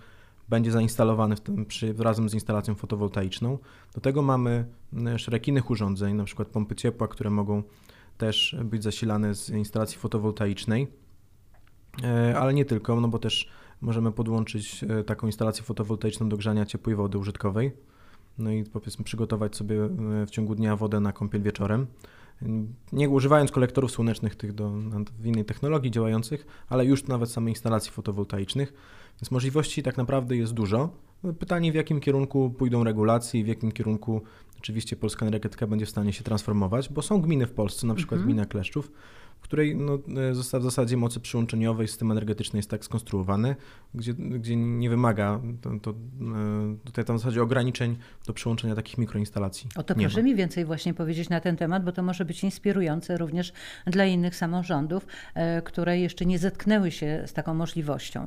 będzie 0.48 0.72
zainstalowany 0.72 1.36
w 1.36 1.40
tym, 1.40 1.66
przy, 1.66 1.94
razem 1.98 2.28
z 2.28 2.34
instalacją 2.34 2.74
fotowoltaiczną. 2.74 3.58
Do 3.94 4.00
tego 4.00 4.22
mamy 4.22 4.64
szereg 5.16 5.48
innych 5.48 5.70
urządzeń, 5.70 6.14
na 6.14 6.24
przykład 6.24 6.48
pompy 6.48 6.74
ciepła, 6.74 7.08
które 7.08 7.30
mogą 7.30 7.62
też 8.18 8.56
być 8.64 8.82
zasilane 8.82 9.34
z 9.34 9.50
instalacji 9.50 9.98
fotowoltaicznej, 9.98 10.86
e, 12.02 12.38
ale 12.38 12.54
nie 12.54 12.64
tylko, 12.64 13.00
no 13.00 13.08
bo 13.08 13.18
też 13.18 13.48
możemy 13.80 14.12
podłączyć 14.12 14.84
taką 15.06 15.26
instalację 15.26 15.64
fotowoltaiczną 15.64 16.28
do 16.28 16.36
grzania 16.36 16.66
ciepłej 16.66 16.96
wody 16.96 17.18
użytkowej 17.18 17.72
no 18.38 18.50
i 18.50 18.64
powiedzmy 18.64 19.04
przygotować 19.04 19.56
sobie 19.56 19.84
e, 19.84 20.26
w 20.26 20.30
ciągu 20.30 20.54
dnia 20.54 20.76
wodę 20.76 21.00
na 21.00 21.12
kąpiel 21.12 21.42
wieczorem. 21.42 21.86
Nie 22.92 23.08
używając 23.08 23.50
kolektorów 23.50 23.90
słonecznych 23.90 24.36
tych 24.36 24.52
do, 24.52 24.70
w 25.18 25.26
innej 25.26 25.44
technologii 25.44 25.90
działających, 25.90 26.46
ale 26.68 26.84
już 26.84 27.06
nawet 27.06 27.30
samej 27.30 27.52
instalacji 27.52 27.92
fotowoltaicznych, 27.92 28.72
więc 29.20 29.30
możliwości 29.30 29.82
tak 29.82 29.96
naprawdę 29.96 30.36
jest 30.36 30.52
dużo. 30.52 30.90
Pytanie 31.38 31.72
w 31.72 31.74
jakim 31.74 32.00
kierunku 32.00 32.50
pójdą 32.50 32.84
regulacje 32.84 33.40
i 33.40 33.44
w 33.44 33.46
jakim 33.46 33.72
kierunku 33.72 34.22
oczywiście 34.58 34.96
polska 34.96 35.26
energetyka 35.26 35.66
będzie 35.66 35.86
w 35.86 35.90
stanie 35.90 36.12
się 36.12 36.24
transformować, 36.24 36.88
bo 36.88 37.02
są 37.02 37.20
gminy 37.20 37.46
w 37.46 37.52
Polsce, 37.52 37.86
na 37.86 37.94
przykład 37.94 38.20
-hmm. 38.20 38.24
gmina 38.24 38.46
Kleszczów, 38.46 38.92
której 39.46 39.76
no, 39.76 39.94
e, 39.94 40.32
w 40.60 40.62
zasadzie 40.62 40.96
mocy 40.96 41.20
przyłączeniowej 41.20 41.88
system 41.88 42.10
energetyczny 42.10 42.58
jest 42.58 42.70
tak 42.70 42.84
skonstruowany, 42.84 43.56
gdzie, 43.94 44.14
gdzie 44.14 44.56
nie 44.56 44.90
wymaga 44.90 45.40
to, 45.60 45.70
to, 45.82 45.90
e, 45.90 45.94
tutaj 46.84 47.04
tam 47.04 47.16
w 47.16 47.18
zasadzie 47.18 47.42
ograniczeń 47.42 47.96
do 48.26 48.32
przyłączenia 48.32 48.74
takich 48.74 48.98
mikroinstalacji. 48.98 49.68
O 49.76 49.82
to 49.82 49.94
proszę 49.94 50.22
ma. 50.22 50.24
mi 50.24 50.34
więcej 50.34 50.64
właśnie 50.64 50.94
powiedzieć 50.94 51.28
na 51.28 51.40
ten 51.40 51.56
temat, 51.56 51.84
bo 51.84 51.92
to 51.92 52.02
może 52.02 52.24
być 52.24 52.44
inspirujące 52.44 53.18
również 53.18 53.52
dla 53.86 54.04
innych 54.04 54.36
samorządów, 54.36 55.06
e, 55.34 55.62
które 55.62 55.98
jeszcze 55.98 56.26
nie 56.26 56.38
zetknęły 56.38 56.90
się 56.90 57.22
z 57.26 57.32
taką 57.32 57.54
możliwością. 57.54 58.26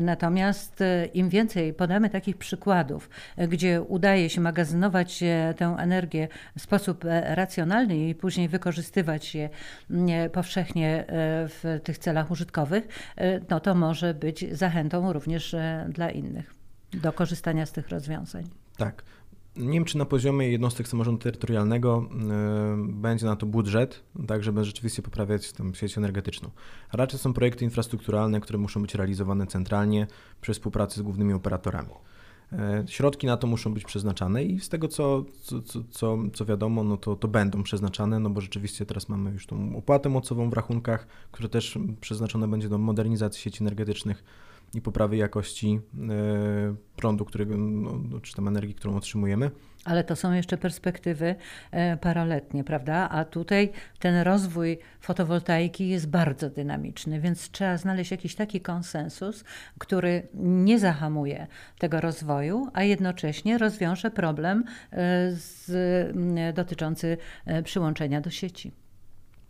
Natomiast 0.00 0.80
im 1.14 1.28
więcej 1.28 1.74
podamy 1.74 2.01
takich 2.10 2.36
przykładów, 2.36 3.10
gdzie 3.48 3.82
udaje 3.82 4.30
się 4.30 4.40
magazynować 4.40 5.20
tę 5.56 5.76
energię 5.78 6.28
w 6.56 6.62
sposób 6.62 7.04
racjonalny 7.22 8.08
i 8.08 8.14
później 8.14 8.48
wykorzystywać 8.48 9.34
je 9.34 9.50
powszechnie 10.32 10.98
e, 10.98 11.04
w 11.48 11.80
tych 11.84 11.98
celach 11.98 12.30
użytkowych, 12.30 12.88
e, 13.16 13.40
no 13.50 13.60
to 13.60 13.74
może 13.74 14.14
być 14.14 14.44
zachętą 14.52 15.12
również 15.12 15.54
e, 15.54 15.86
dla 15.88 16.10
innych 16.10 16.54
do 16.92 17.12
korzystania 17.12 17.66
z 17.66 17.72
tych 17.72 17.88
rozwiązań. 17.88 18.44
Tak. 18.76 19.02
Nie 19.56 19.72
wiem, 19.72 19.84
czy 19.84 19.98
na 19.98 20.04
poziomie 20.04 20.50
jednostek 20.50 20.88
samorządu 20.88 21.20
terytorialnego 21.20 22.08
y, 22.10 22.92
będzie 22.92 23.26
na 23.26 23.36
to 23.36 23.46
budżet, 23.46 24.02
tak 24.26 24.44
żeby 24.44 24.64
rzeczywiście 24.64 25.02
poprawiać 25.02 25.52
tę 25.52 25.74
sieć 25.74 25.98
energetyczną. 25.98 26.50
Raczej 26.92 27.18
są 27.18 27.32
projekty 27.32 27.64
infrastrukturalne, 27.64 28.40
które 28.40 28.58
muszą 28.58 28.82
być 28.82 28.94
realizowane 28.94 29.46
centralnie 29.46 30.06
przy 30.40 30.52
współpracy 30.52 31.00
z 31.00 31.02
głównymi 31.02 31.32
operatorami. 31.32 31.90
E, 32.52 32.84
środki 32.86 33.26
na 33.26 33.36
to 33.36 33.46
muszą 33.46 33.74
być 33.74 33.84
przeznaczane 33.84 34.44
i 34.44 34.60
z 34.60 34.68
tego 34.68 34.88
co, 34.88 35.24
co, 35.42 35.60
co, 35.90 36.18
co 36.34 36.44
wiadomo, 36.44 36.84
no 36.84 36.96
to, 36.96 37.16
to 37.16 37.28
będą 37.28 37.62
przeznaczane, 37.62 38.20
no 38.20 38.30
bo 38.30 38.40
rzeczywiście 38.40 38.86
teraz 38.86 39.08
mamy 39.08 39.30
już 39.30 39.46
tą 39.46 39.76
opłatę 39.76 40.08
mocową 40.08 40.50
w 40.50 40.52
rachunkach, 40.52 41.06
która 41.32 41.48
też 41.48 41.78
przeznaczona 42.00 42.48
będzie 42.48 42.68
do 42.68 42.78
modernizacji 42.78 43.42
sieci 43.42 43.62
energetycznych 43.62 44.24
i 44.74 44.80
poprawy 44.80 45.16
jakości 45.16 45.80
e, 45.94 46.74
prądu, 46.96 47.24
którego, 47.24 47.56
no, 47.56 48.20
czy 48.20 48.34
tam 48.34 48.48
energii, 48.48 48.74
którą 48.74 48.96
otrzymujemy. 48.96 49.50
Ale 49.84 50.04
to 50.04 50.16
są 50.16 50.32
jeszcze 50.32 50.56
perspektywy 50.56 51.34
e, 51.70 51.96
paroletnie, 51.96 52.64
prawda? 52.64 53.08
A 53.10 53.24
tutaj 53.24 53.72
ten 53.98 54.22
rozwój 54.22 54.78
fotowoltaiki 55.00 55.88
jest 55.88 56.10
bardzo 56.10 56.50
dynamiczny, 56.50 57.20
więc 57.20 57.50
trzeba 57.50 57.76
znaleźć 57.76 58.10
jakiś 58.10 58.34
taki 58.34 58.60
konsensus, 58.60 59.44
który 59.78 60.28
nie 60.34 60.78
zahamuje 60.78 61.46
tego 61.78 62.00
rozwoju, 62.00 62.68
a 62.72 62.82
jednocześnie 62.82 63.58
rozwiąże 63.58 64.10
problem 64.10 64.64
e, 64.90 64.96
z, 65.32 66.16
dotyczący 66.54 67.16
przyłączenia 67.64 68.20
do 68.20 68.30
sieci 68.30 68.81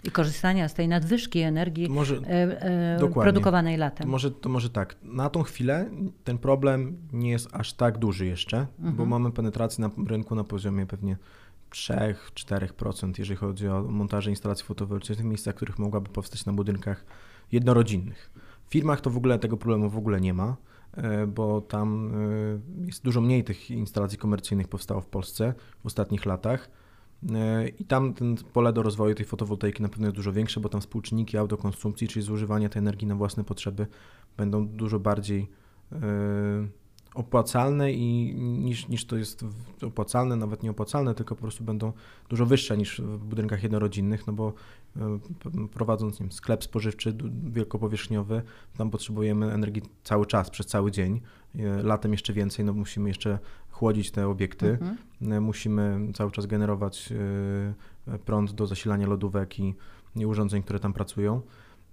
i 0.05 0.11
korzystania 0.11 0.69
z 0.69 0.75
tej 0.75 0.89
nadwyżki 0.89 1.41
energii 1.41 1.89
może, 1.89 2.17
e, 2.17 2.63
e, 3.03 3.11
produkowanej 3.15 3.77
latem. 3.77 4.07
To 4.07 4.11
może, 4.11 4.31
to 4.31 4.49
może 4.49 4.71
tak. 4.71 4.97
Na 5.03 5.31
tą 5.31 5.43
chwilę 5.43 5.91
ten 6.25 6.39
problem 6.39 6.99
nie 7.13 7.31
jest 7.31 7.49
aż 7.53 7.73
tak 7.73 7.99
duży 7.99 8.27
jeszcze, 8.27 8.67
mhm. 8.79 8.97
bo 8.97 9.07
mamy 9.07 9.33
penetrację 9.33 9.83
na 9.83 10.07
rynku 10.07 10.35
na 10.35 10.45
poziomie 10.45 10.87
pewnie 10.87 11.17
3-4%, 11.71 13.13
jeżeli 13.19 13.37
chodzi 13.37 13.69
o 13.69 13.83
montaże 13.83 14.31
instalacji 14.31 14.65
fotowoltaicznych 14.65 15.27
w 15.27 15.31
miejscach, 15.31 15.55
których 15.55 15.79
mogłaby 15.79 16.11
powstać 16.11 16.47
na 16.47 16.53
budynkach 16.53 17.05
jednorodzinnych. 17.53 18.31
W 18.69 18.73
firmach 18.73 19.01
to 19.01 19.11
w 19.11 19.17
ogóle 19.17 19.39
tego 19.39 19.57
problemu 19.57 19.91
w 19.91 19.97
ogóle 19.97 20.21
nie 20.21 20.35
ma, 20.35 20.57
e, 20.95 21.27
bo 21.27 21.61
tam 21.61 22.13
jest 22.87 23.05
dużo 23.05 23.21
mniej 23.21 23.45
tych 23.45 23.71
instalacji 23.71 24.19
komercyjnych 24.19 24.69
powstało 24.69 25.01
w 25.01 25.07
Polsce 25.07 25.55
w 25.83 25.87
ostatnich 25.87 26.27
latach 26.27 26.69
E, 26.69 26.82
I 27.79 27.85
tam 27.85 28.15
ten 28.15 28.37
pole 28.53 28.73
do 28.73 28.83
rozwoju 28.83 29.15
tej 29.15 29.27
fotowoltaiki 29.27 29.83
na 29.83 29.89
pewno 29.89 30.07
jest 30.07 30.17
dużo 30.17 30.33
większe, 30.33 30.61
bo 30.61 30.69
tam 30.69 30.81
współczynniki 30.81 31.39
autokonsumpcji, 31.39 32.09
czyli 32.09 32.23
zużywanie 32.23 32.69
tej 32.69 32.81
energii 32.81 33.07
na 33.07 33.15
własne 33.15 33.45
potrzeby, 33.45 33.87
będą 34.37 34.69
dużo 34.69 34.99
bardziej 34.99 35.49
e, 35.93 35.99
opłacalne 37.15 37.93
i 37.93 38.35
niż, 38.39 38.89
niż 38.89 39.05
to 39.05 39.17
jest 39.17 39.45
opłacalne, 39.83 40.37
nawet 40.37 40.63
nie 40.63 40.71
opłacalne, 40.71 41.15
tylko 41.15 41.35
po 41.35 41.43
prostu 41.43 41.65
będą 41.65 41.93
dużo 42.29 42.47
wyższe 42.47 42.77
niż 42.77 43.01
w 43.01 43.25
budynkach 43.25 43.63
jednorodzinnych, 43.63 44.27
no 44.27 44.33
bo 44.33 44.53
e, 44.97 45.19
prowadząc 45.73 46.21
nie 46.21 46.27
wiem, 46.27 46.33
sklep 46.33 46.65
spożywczy 46.65 47.17
wielkopowierzchniowy, 47.45 48.43
tam 48.79 48.91
potrzebujemy 48.91 49.53
energii 49.53 49.83
cały 50.05 50.27
czas, 50.27 50.51
przez 50.51 50.67
cały 50.67 50.91
dzień, 50.91 51.21
latem 51.83 52.13
jeszcze 52.13 52.33
więcej, 52.33 52.65
no 52.65 52.73
musimy 52.73 53.09
jeszcze 53.09 53.39
chłodzić 53.83 54.11
te 54.11 54.29
obiekty. 54.29 54.71
Mhm. 54.71 54.97
E, 55.33 55.41
musimy 55.41 56.13
cały 56.15 56.31
czas 56.31 56.47
generować 56.47 57.13
e, 58.09 58.19
prąd 58.19 58.53
do 58.53 58.67
zasilania 58.67 59.07
lodówek 59.07 59.61
i, 59.61 59.75
i 60.17 60.27
urządzeń, 60.27 60.63
które 60.63 60.79
tam 60.79 60.93
pracują. 60.93 61.41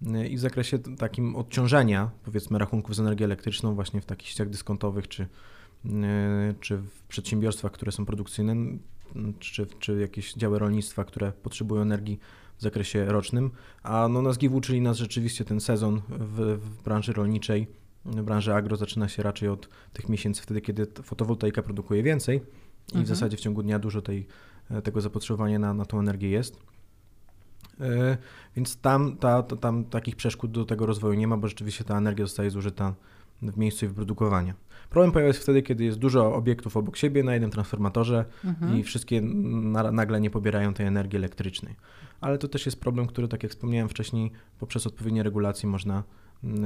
E, 0.08 0.28
I 0.28 0.38
w 0.38 0.40
zakresie 0.40 0.80
takim 0.80 1.36
odciążenia, 1.36 2.12
powiedzmy, 2.24 2.60
rachunków 2.60 2.96
z 2.96 3.00
energią 3.00 3.26
elektryczną, 3.26 3.76
właśnie 3.76 4.02
w 4.02 4.06
takich 4.06 4.28
sieciach 4.28 4.50
dyskontowych 4.50 5.08
czy, 5.08 5.28
czy 6.60 6.78
w 6.78 7.04
przedsiębiorstwach, 7.08 7.72
które 7.72 7.92
są 7.92 8.06
produkcyjne, 8.06 8.56
czy, 9.40 9.68
czy 9.80 10.00
jakieś 10.00 10.34
działy 10.34 10.60
rolnictwa, 10.60 11.04
które 11.04 11.32
potrzebują 11.32 11.82
energii 11.82 12.20
w 12.58 12.62
zakresie 12.62 13.06
rocznym. 13.06 13.52
A 13.84 14.08
no, 14.08 14.22
na 14.22 14.34
SGIW 14.34 14.56
uczyli 14.56 14.82
nas 14.82 14.98
rzeczywiście 14.98 15.46
ten 15.46 15.60
sezon 15.60 16.02
w, 16.10 16.60
w 16.62 16.84
branży 16.84 17.14
rolniczej 17.14 17.68
branży 18.06 18.54
agro 18.54 18.78
zaczyna 18.78 19.08
się 19.08 19.24
raczej 19.24 19.50
od 19.50 19.70
tych 19.94 20.10
miesięcy 20.10 20.42
wtedy, 20.42 20.62
kiedy 20.62 20.88
fotowoltaika 21.04 21.64
produkuje 21.64 22.04
więcej 22.04 22.38
i 22.38 22.92
mhm. 22.92 23.06
w 23.06 23.08
zasadzie 23.08 23.38
w 23.38 23.40
ciągu 23.40 23.64
dnia 23.64 23.80
dużo 23.80 24.02
tej, 24.02 24.28
e, 24.72 24.82
tego 24.82 25.02
zapotrzebowania 25.02 25.60
na, 25.60 25.74
na 25.74 25.86
tą 25.86 26.00
energię 26.00 26.30
jest. 26.30 26.60
E, 27.80 28.18
więc 28.56 28.78
tam, 28.78 29.18
ta, 29.18 29.44
ta, 29.44 29.56
tam 29.56 29.84
takich 29.84 30.16
przeszkód 30.16 30.52
do 30.52 30.66
tego 30.66 30.86
rozwoju 30.86 31.14
nie 31.14 31.28
ma, 31.28 31.38
bo 31.38 31.48
rzeczywiście 31.48 31.84
ta 31.84 31.98
energia 31.98 32.26
zostaje 32.26 32.52
zużyta 32.52 32.94
w 33.42 33.58
miejscu 33.58 33.86
jej 33.86 33.90
wyprodukowania. 33.90 34.54
Problem 34.90 35.12
pojawia 35.12 35.34
się 35.34 35.40
wtedy, 35.40 35.62
kiedy 35.62 35.84
jest 35.84 35.98
dużo 35.98 36.36
obiektów 36.36 36.78
obok 36.78 36.98
siebie 36.98 37.24
na 37.24 37.34
jednym 37.34 37.52
transformatorze 37.52 38.26
mhm. 38.46 38.78
i 38.78 38.84
wszystkie 38.84 39.22
na, 39.22 39.92
nagle 39.92 40.22
nie 40.22 40.30
pobierają 40.30 40.74
tej 40.74 40.86
energii 40.86 41.18
elektrycznej. 41.18 41.76
Ale 42.22 42.38
to 42.38 42.48
też 42.48 42.66
jest 42.66 42.80
problem, 42.80 43.08
który, 43.08 43.28
tak 43.28 43.44
jak 43.44 43.52
wspomniałem 43.52 43.90
wcześniej, 43.90 44.32
poprzez 44.60 44.88
odpowiednie 44.88 45.24
regulacje 45.24 45.70
można 45.70 46.04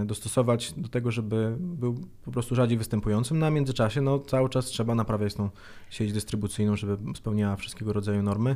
dostosować 0.06 0.74
do 0.78 0.90
tego, 0.90 1.12
żeby 1.12 1.56
był 1.60 1.96
po 2.26 2.32
prostu 2.32 2.56
rzadziej 2.56 2.78
występującym. 2.78 3.40
No, 3.40 3.52
międzyczasie 3.52 4.02
no, 4.02 4.20
cały 4.20 4.50
czas 4.50 4.66
trzeba 4.66 4.96
naprawiać 4.96 5.34
tą 5.34 5.50
sieć 5.90 6.14
dystrybucyjną, 6.14 6.76
żeby 6.76 6.98
spełniała 7.16 7.56
wszystkiego 7.56 7.94
rodzaju 7.94 8.24
normy 8.24 8.56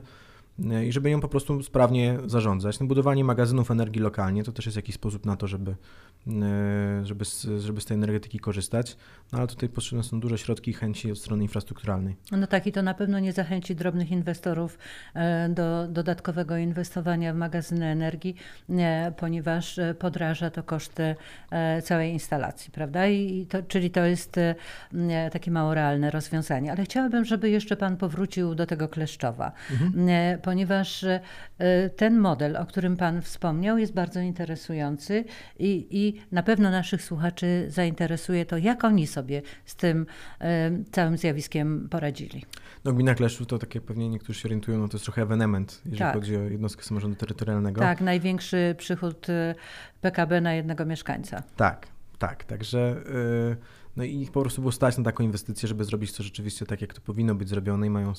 i 0.60 0.92
żeby 0.92 1.10
ją 1.10 1.22
po 1.22 1.28
prostu 1.28 1.64
sprawnie 1.64 2.18
zarządzać. 2.26 2.80
No, 2.80 2.86
budowanie 2.86 3.24
magazynów 3.24 3.72
energii 3.72 4.02
lokalnie 4.02 4.44
to 4.44 4.52
też 4.52 4.66
jest 4.66 4.76
jakiś 4.76 4.96
sposób 4.96 5.26
na 5.26 5.36
to, 5.36 5.48
żeby, 5.48 5.76
e, 6.28 7.06
żeby, 7.06 7.26
z, 7.26 7.48
żeby 7.60 7.82
z 7.82 7.86
tej 7.86 7.96
energetyki 7.96 8.40
korzystać, 8.40 8.98
no, 9.32 9.40
ale 9.40 9.48
tutaj 9.48 9.70
potrzebne 9.70 10.04
są 10.04 10.20
duże 10.20 10.38
środki 10.38 10.72
i 10.72 10.74
chęci 10.74 11.12
od 11.12 11.18
strony 11.18 11.44
infrastrukturalnej. 11.44 12.16
No 12.32 12.48
tak 12.48 12.68
i 12.68 12.72
to 12.72 12.82
na 12.82 12.94
pewno 12.94 13.20
nie 13.20 13.34
zachęci 13.34 13.76
drobnych 13.76 14.12
inwestorów 14.12 14.78
e, 15.14 15.50
do 15.50 15.88
dodatkowego 15.88 16.58
inwestowania 16.58 17.34
w 17.34 17.38
magazyny 17.38 17.86
energii, 17.86 18.36
ponieważ 19.18 19.80
e, 19.80 19.94
podraża 19.94 20.50
to 20.50 20.64
koszty 20.64 21.16
całej 21.84 22.12
instalacji, 22.12 22.72
prawda? 22.72 23.08
I 23.08 23.46
to, 23.46 23.64
czyli 23.64 23.92
to 23.92 24.06
jest 24.06 24.40
takie 25.32 25.52
mało 25.52 25.74
realne 25.74 26.12
rozwiązanie. 26.12 26.72
Ale 26.72 26.84
chciałabym, 26.84 27.26
żeby 27.26 27.50
jeszcze 27.50 27.78
Pan 27.78 27.98
powrócił 27.98 28.56
do 28.56 28.66
tego 28.66 28.88
Kleszczowa. 28.88 29.52
Mhm 29.72 30.47
ponieważ 30.48 31.04
e, 31.04 31.20
ten 31.96 32.18
model, 32.20 32.58
o 32.58 32.66
którym 32.66 32.98
Pan 32.98 33.22
wspomniał, 33.22 33.78
jest 33.78 33.94
bardzo 33.94 34.20
interesujący 34.20 35.26
i, 35.60 35.88
i 35.90 36.22
na 36.32 36.44
pewno 36.44 36.72
naszych 36.72 37.04
słuchaczy 37.04 37.66
zainteresuje 37.70 38.46
to, 38.46 38.58
jak 38.58 38.84
oni 38.84 39.08
sobie 39.08 39.42
z 39.66 39.76
tym 39.76 40.06
e, 40.42 40.72
całym 40.92 41.18
zjawiskiem 41.18 41.88
poradzili. 41.90 42.46
No 42.86 42.94
gmina 42.94 43.16
Kleszczów 43.16 43.48
to 43.48 43.58
tak 43.58 43.76
jak 43.76 43.84
pewnie 43.84 44.10
niektórzy 44.10 44.40
się 44.40 44.48
orientują, 44.48 44.78
no 44.78 44.88
to 44.88 44.98
jest 44.98 45.06
trochę 45.06 45.22
ewenement, 45.22 45.82
jeżeli 45.86 46.00
tak. 46.00 46.14
chodzi 46.14 46.38
o 46.38 46.42
jednostkę 46.42 46.84
samorządu 46.84 47.16
terytorialnego. 47.16 47.82
Tak, 47.82 48.02
największy 48.02 48.76
przychód 48.78 49.30
e, 49.30 49.56
PKB 50.02 50.42
na 50.42 50.54
jednego 50.54 50.86
mieszkańca. 50.86 51.44
Tak, 51.56 51.88
tak, 52.20 52.44
także... 52.44 52.96
Yy 53.50 53.77
no 53.98 54.04
i 54.04 54.22
ich 54.22 54.32
po 54.32 54.42
prostu 54.42 54.62
było 54.62 54.72
stać 54.72 54.98
na 54.98 55.04
taką 55.04 55.24
inwestycję, 55.24 55.68
żeby 55.68 55.84
zrobić 55.84 56.14
to 56.14 56.24
rzeczywiście 56.24 56.66
tak, 56.66 56.82
jak 56.82 56.94
to 56.94 57.02
powinno 57.02 57.36
być 57.36 57.50
zrobione 57.50 57.88
i 57.88 57.90
mają 57.90 58.16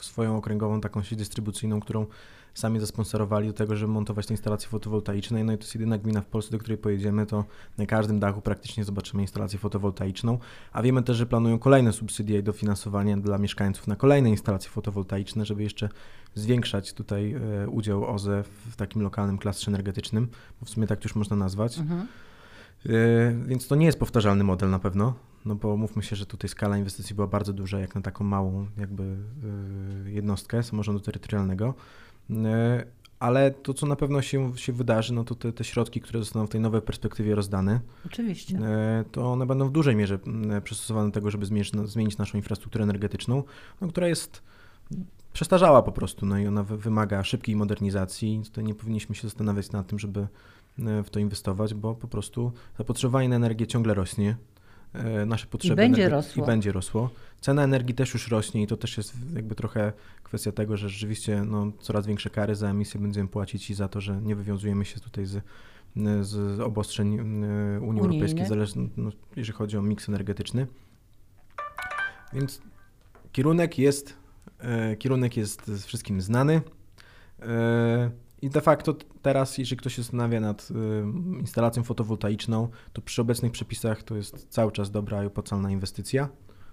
swoją 0.00 0.36
okręgową 0.36 0.80
taką 0.80 1.02
sieć 1.02 1.18
dystrybucyjną, 1.18 1.80
którą 1.80 2.06
sami 2.54 2.80
zasponsorowali 2.80 3.46
do 3.46 3.52
tego, 3.52 3.76
żeby 3.76 3.92
montować 3.92 4.26
te 4.26 4.34
instalacje 4.34 4.68
fotowoltaiczne. 4.68 5.44
No 5.44 5.52
i 5.52 5.58
to 5.58 5.62
jest 5.62 5.74
jedyna 5.74 5.98
gmina 5.98 6.20
w 6.20 6.26
Polsce, 6.26 6.52
do 6.52 6.58
której 6.58 6.78
pojedziemy, 6.78 7.26
to 7.26 7.44
na 7.78 7.86
każdym 7.86 8.20
dachu 8.20 8.40
praktycznie 8.40 8.84
zobaczymy 8.84 9.22
instalację 9.22 9.58
fotowoltaiczną, 9.58 10.38
a 10.72 10.82
wiemy 10.82 11.02
też, 11.02 11.16
że 11.16 11.26
planują 11.26 11.58
kolejne 11.58 11.92
subsydie 11.92 12.38
i 12.38 12.42
dofinansowanie 12.42 13.16
dla 13.16 13.38
mieszkańców 13.38 13.86
na 13.86 13.96
kolejne 13.96 14.30
instalacje 14.30 14.70
fotowoltaiczne, 14.70 15.44
żeby 15.44 15.62
jeszcze 15.62 15.88
zwiększać 16.34 16.92
tutaj 16.92 17.32
e, 17.32 17.68
udział 17.68 18.06
OZE 18.06 18.44
w 18.70 18.76
takim 18.76 19.02
lokalnym 19.02 19.38
klastrze 19.38 19.70
energetycznym, 19.70 20.28
bo 20.60 20.66
w 20.66 20.70
sumie 20.70 20.86
tak 20.86 21.04
już 21.04 21.14
można 21.14 21.36
nazwać. 21.36 21.78
Mhm. 21.78 22.06
E, 22.86 22.90
więc 23.46 23.68
to 23.68 23.76
nie 23.76 23.86
jest 23.86 23.98
powtarzalny 23.98 24.44
model 24.44 24.70
na 24.70 24.78
pewno, 24.78 25.14
no 25.44 25.54
bo 25.54 25.76
mówmy 25.76 26.02
się, 26.02 26.16
że 26.16 26.26
tutaj 26.26 26.48
skala 26.48 26.78
inwestycji 26.78 27.14
była 27.14 27.26
bardzo 27.26 27.52
duża, 27.52 27.78
jak 27.78 27.94
na 27.94 28.00
taką 28.00 28.24
małą 28.24 28.66
jakby 28.78 29.16
e, 30.06 30.10
jednostkę 30.10 30.62
samorządu 30.62 31.00
terytorialnego. 31.00 31.74
E, 32.30 32.84
ale 33.20 33.50
to, 33.50 33.74
co 33.74 33.86
na 33.86 33.96
pewno 33.96 34.22
się, 34.22 34.56
się 34.56 34.72
wydarzy, 34.72 35.14
no 35.14 35.24
to 35.24 35.34
te, 35.34 35.52
te 35.52 35.64
środki, 35.64 36.00
które 36.00 36.18
zostaną 36.18 36.46
w 36.46 36.50
tej 36.50 36.60
nowej 36.60 36.82
perspektywie 36.82 37.34
rozdane, 37.34 37.80
Oczywiście. 38.06 38.58
to 39.12 39.32
one 39.32 39.46
będą 39.46 39.68
w 39.68 39.72
dużej 39.72 39.96
mierze 39.96 40.18
przystosowane 40.64 41.08
do 41.08 41.14
tego, 41.14 41.30
żeby 41.30 41.46
zmienić, 41.46 41.72
zmienić 41.84 42.18
naszą 42.18 42.38
infrastrukturę 42.38 42.82
energetyczną, 42.82 43.42
no, 43.80 43.88
która 43.88 44.08
jest 44.08 44.42
przestarzała 45.32 45.82
po 45.82 45.92
prostu, 45.92 46.26
no 46.26 46.38
i 46.38 46.46
ona 46.46 46.62
wymaga 46.62 47.24
szybkiej 47.24 47.56
modernizacji. 47.56 48.40
Tutaj 48.44 48.64
nie 48.64 48.74
powinniśmy 48.74 49.14
się 49.14 49.22
zastanawiać 49.22 49.72
nad 49.72 49.86
tym, 49.86 49.98
żeby 49.98 50.28
w 50.78 51.10
to 51.10 51.20
inwestować, 51.20 51.74
bo 51.74 51.94
po 51.94 52.08
prostu 52.08 52.52
zapotrzebowanie 52.78 53.28
na 53.28 53.36
energię 53.36 53.66
ciągle 53.66 53.94
rośnie. 53.94 54.36
E, 54.92 55.26
nasze 55.26 55.46
potrzeby 55.46 55.74
I 55.74 55.76
będzie 55.76 56.08
rosło. 56.08 56.44
I 56.44 56.46
będzie 56.46 56.72
rosło. 56.72 57.10
Cena 57.40 57.62
energii 57.64 57.94
też 57.94 58.14
już 58.14 58.28
rośnie 58.28 58.62
i 58.62 58.66
to 58.66 58.76
też 58.76 58.96
jest 58.96 59.14
jakby 59.34 59.54
trochę 59.54 59.92
kwestia 60.22 60.52
tego, 60.52 60.76
że 60.76 60.88
rzeczywiście 60.88 61.44
no, 61.44 61.72
coraz 61.80 62.06
większe 62.06 62.30
kary 62.30 62.54
za 62.54 62.70
emisję 62.70 63.00
będziemy 63.00 63.28
płacić 63.28 63.70
i 63.70 63.74
za 63.74 63.88
to, 63.88 64.00
że 64.00 64.20
nie 64.22 64.36
wywiązujemy 64.36 64.84
się 64.84 65.00
tutaj 65.00 65.26
z, 65.26 65.42
z 66.20 66.60
obostrzeń 66.60 67.18
e, 67.18 67.80
Unii 67.80 68.00
Europejskiej, 68.00 68.46
zależnie, 68.46 68.88
no, 68.96 69.10
jeżeli 69.36 69.58
chodzi 69.58 69.76
o 69.76 69.82
miks 69.82 70.08
energetyczny. 70.08 70.66
Więc 72.32 72.60
kierunek 73.32 73.78
jest, 73.78 74.14
kierunek 74.98 75.36
jest 75.36 75.70
wszystkim 75.86 76.20
znany. 76.20 76.60
I 78.42 78.50
de 78.50 78.60
facto 78.60 78.96
teraz, 79.22 79.58
jeżeli 79.58 79.76
ktoś 79.76 79.94
się 79.94 80.02
zastanawia 80.02 80.40
nad 80.40 80.68
instalacją 81.40 81.82
fotowoltaiczną, 81.82 82.68
to 82.92 83.02
przy 83.02 83.22
obecnych 83.22 83.52
przepisach 83.52 84.02
to 84.02 84.16
jest 84.16 84.46
cały 84.50 84.72
czas 84.72 84.90
dobra 84.90 85.24
i 85.24 85.26
opłacalna 85.26 85.70
inwestycja. 85.70 86.28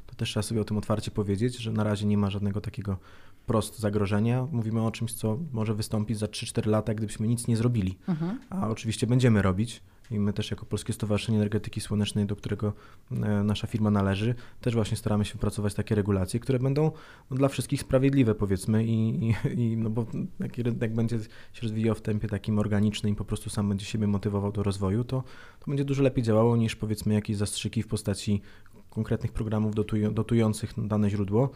To 0.05 0.15
też 0.15 0.29
trzeba 0.29 0.43
sobie 0.43 0.61
o 0.61 0.63
tym 0.63 0.77
otwarcie 0.77 1.11
powiedzieć, 1.11 1.57
że 1.57 1.71
na 1.71 1.83
razie 1.83 2.05
nie 2.05 2.17
ma 2.17 2.29
żadnego 2.29 2.61
takiego 2.61 2.97
prost 3.45 3.79
zagrożenia. 3.79 4.47
Mówimy 4.51 4.81
o 4.81 4.91
czymś, 4.91 5.13
co 5.13 5.39
może 5.51 5.73
wystąpić 5.73 6.17
za 6.17 6.25
3-4 6.25 6.67
lata, 6.67 6.93
gdybyśmy 6.93 7.27
nic 7.27 7.47
nie 7.47 7.57
zrobili. 7.57 7.97
Mhm. 8.07 8.39
A 8.49 8.69
oczywiście 8.69 9.07
będziemy 9.07 9.41
robić. 9.41 9.83
I 10.11 10.19
my 10.19 10.33
też 10.33 10.51
jako 10.51 10.65
Polskie 10.65 10.93
Stowarzyszenie 10.93 11.37
Energetyki 11.37 11.81
Słonecznej, 11.81 12.25
do 12.25 12.35
którego 12.35 12.73
e, 13.11 13.15
nasza 13.43 13.67
firma 13.67 13.91
należy, 13.91 14.35
też 14.61 14.73
właśnie 14.73 14.97
staramy 14.97 15.25
się 15.25 15.33
wypracować 15.33 15.73
takie 15.73 15.95
regulacje, 15.95 16.39
które 16.39 16.59
będą 16.59 16.91
no, 17.31 17.37
dla 17.37 17.47
wszystkich 17.47 17.81
sprawiedliwe 17.81 18.35
powiedzmy 18.35 18.85
i, 18.85 19.29
i, 19.57 19.77
no 19.77 19.89
bo 19.89 20.05
jak 20.39 20.57
rynek 20.57 20.93
będzie 20.93 21.19
się 21.53 21.61
rozwijał 21.61 21.95
w 21.95 22.01
tempie 22.01 22.27
takim 22.27 22.59
organicznym 22.59 23.13
i 23.13 23.15
po 23.15 23.25
prostu 23.25 23.49
sam 23.49 23.69
będzie 23.69 23.85
siebie 23.85 24.07
motywował 24.07 24.51
do 24.51 24.63
rozwoju, 24.63 25.03
to, 25.03 25.23
to 25.59 25.65
będzie 25.67 25.85
dużo 25.85 26.03
lepiej 26.03 26.23
działało 26.23 26.57
niż 26.57 26.75
powiedzmy 26.75 27.13
jakieś 27.13 27.37
zastrzyki 27.37 27.83
w 27.83 27.87
postaci 27.87 28.41
konkretnych 28.89 29.31
programów 29.31 29.75
dotują, 29.75 30.13
dotujących 30.13 30.73
dane 30.77 31.09
źródło, 31.09 31.49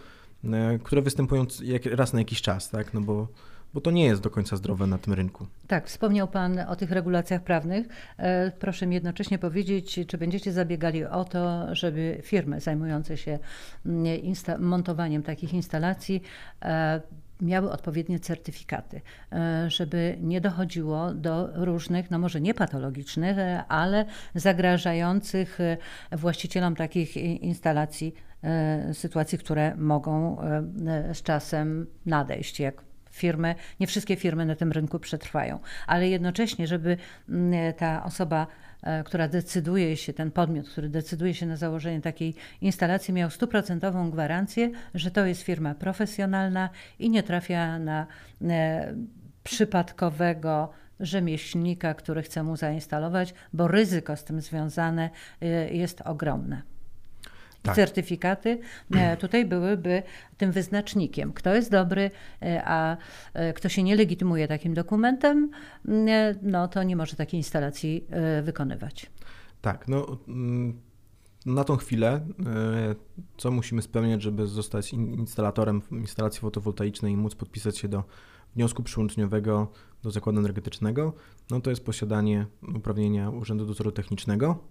e, 0.43 0.79
które 0.83 1.01
występują 1.01 1.45
raz 1.91 2.13
na 2.13 2.19
jakiś 2.19 2.41
czas, 2.41 2.69
tak? 2.69 2.93
No 2.93 3.01
bo, 3.01 3.27
bo 3.73 3.81
to 3.81 3.91
nie 3.91 4.05
jest 4.05 4.21
do 4.21 4.29
końca 4.29 4.55
zdrowe 4.55 4.87
na 4.87 4.97
tym 4.97 5.13
rynku. 5.13 5.47
Tak, 5.67 5.87
wspomniał 5.87 6.27
Pan 6.27 6.59
o 6.59 6.75
tych 6.75 6.91
regulacjach 6.91 7.43
prawnych. 7.43 7.87
E, 8.17 8.51
proszę 8.51 8.87
mi 8.87 8.95
jednocześnie 8.95 9.39
powiedzieć, 9.39 9.99
czy 10.07 10.17
będziecie 10.17 10.51
zabiegali 10.51 11.05
o 11.05 11.25
to, 11.25 11.75
żeby 11.75 12.19
firmy 12.23 12.61
zajmujące 12.61 13.17
się 13.17 13.39
mm, 13.85 14.21
montowaniem 14.59 15.23
takich 15.23 15.53
instalacji 15.53 16.21
e, 16.61 17.01
miały 17.41 17.71
odpowiednie 17.71 18.19
certyfikaty, 18.19 19.01
e, 19.31 19.69
żeby 19.69 20.17
nie 20.21 20.41
dochodziło 20.41 21.13
do 21.13 21.49
różnych, 21.65 22.11
no 22.11 22.19
może 22.19 22.41
nie 22.41 22.53
patologicznych, 22.53 23.37
ale 23.67 24.05
zagrażających 24.35 25.59
właścicielom 26.11 26.75
takich 26.75 27.17
instalacji 27.17 28.13
sytuacji, 28.93 29.37
które 29.37 29.75
mogą 29.75 30.37
z 31.13 31.21
czasem 31.21 31.87
nadejść, 32.05 32.59
jak 32.59 32.88
firmy, 33.11 33.55
nie 33.79 33.87
wszystkie 33.87 34.15
firmy 34.15 34.45
na 34.45 34.55
tym 34.55 34.71
rynku 34.71 34.99
przetrwają, 34.99 35.59
ale 35.87 36.09
jednocześnie, 36.09 36.67
żeby 36.67 36.97
mm, 37.29 37.73
ta 37.73 38.03
osoba 38.03 38.47
E, 38.83 39.03
która 39.03 39.27
decyduje 39.27 39.97
się, 39.97 40.13
ten 40.13 40.31
podmiot, 40.31 40.69
który 40.69 40.89
decyduje 40.89 41.33
się 41.33 41.45
na 41.45 41.55
założenie 41.55 42.01
takiej 42.01 42.35
instalacji, 42.61 43.13
miał 43.13 43.29
stuprocentową 43.29 44.11
gwarancję, 44.11 44.71
że 44.93 45.11
to 45.11 45.25
jest 45.25 45.41
firma 45.41 45.75
profesjonalna 45.75 46.69
i 46.99 47.09
nie 47.09 47.23
trafia 47.23 47.79
na 47.79 48.07
e, 48.41 48.93
przypadkowego 49.43 50.69
rzemieślnika, 50.99 51.93
który 51.93 52.21
chce 52.21 52.43
mu 52.43 52.55
zainstalować, 52.55 53.33
bo 53.53 53.67
ryzyko 53.67 54.15
z 54.15 54.23
tym 54.23 54.41
związane 54.41 55.09
e, 55.41 55.73
jest 55.73 56.01
ogromne 56.01 56.61
tak. 57.61 57.75
certyfikaty 57.75 58.59
e, 58.95 59.17
tutaj 59.17 59.45
byłyby 59.45 60.03
tym 60.37 60.51
wyznacznikiem. 60.51 61.33
Kto 61.33 61.55
jest 61.55 61.71
dobry, 61.71 62.11
e, 62.41 62.61
a 62.65 62.97
e, 63.33 63.53
kto 63.53 63.69
się 63.69 63.83
nie 63.83 63.95
legitymuje 63.95 64.47
takim 64.47 64.73
dokumentem, 64.73 65.49
no 66.41 66.67
to 66.67 66.83
nie 66.83 66.95
może 66.95 67.15
takiej 67.15 67.39
instalacji 67.39 68.07
wykonywać. 68.43 69.11
Tak, 69.61 69.87
no 69.87 70.17
mm, 70.27 70.79
na 71.45 71.63
tą 71.63 71.77
chwilę, 71.77 72.27
co 73.37 73.51
musimy 73.51 73.81
spełniać, 73.81 74.21
żeby 74.21 74.47
zostać 74.47 74.93
instalatorem 74.93 75.81
instalacji 75.91 76.41
fotowoltaicznej 76.41 77.13
i 77.13 77.17
móc 77.17 77.35
podpisać 77.35 77.77
się 77.77 77.87
do 77.87 78.03
wniosku 78.55 78.83
przyłączniowego 78.83 79.71
do 80.03 80.11
zakładu 80.11 80.39
energetycznego, 80.39 81.13
no 81.51 81.61
to 81.61 81.69
jest 81.69 81.85
posiadanie 81.85 82.45
uprawnienia 82.75 83.29
Urzędu 83.29 83.65
Dozoru 83.65 83.91
Technicznego, 83.91 84.63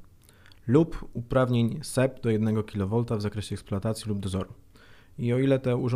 lub 0.68 1.08
uprawnień 1.12 1.78
SEP 1.82 2.20
do 2.22 2.30
1 2.30 2.62
kV 2.62 3.04
w 3.18 3.22
zakresie 3.22 3.54
eksploatacji 3.54 4.08
lub 4.08 4.20
dozoru. 4.20 4.52
I 5.18 5.32
o 5.32 5.38
ile 5.38 5.58
te, 5.58 5.86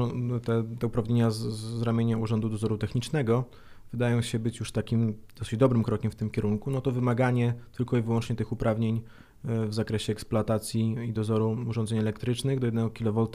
te, 0.45 0.65
te 0.79 0.87
uprawnienia 0.87 1.31
z, 1.31 1.39
z 1.39 1.83
ramienia 1.83 2.19
Urzędu 2.19 2.49
Dozoru 2.49 2.79
Technicznego 2.79 3.45
wydają 3.93 4.23
się 4.23 4.39
być 4.39 4.61
już 4.61 4.73
takim 4.73 5.15
dosyć 5.39 5.59
dobrym 5.59 5.83
krokiem 5.83 6.11
w 6.11 6.15
tym 6.15 6.31
kierunku, 6.31 6.71
no 6.71 6.81
to 6.81 6.93
wymaganie 6.93 7.55
tylko 7.73 7.97
i 7.97 8.03
wyłącznie 8.03 8.37
tych 8.37 8.53
uprawnień 8.53 9.03
e, 9.45 9.67
w 9.67 9.75
zakresie 9.75 10.13
eksploatacji 10.13 10.97
i 11.09 11.13
dozoru 11.13 11.57
urządzeń 11.69 11.99
elektrycznych 11.99 12.59
do 12.59 12.67
1 12.67 12.91
kV 12.91 13.27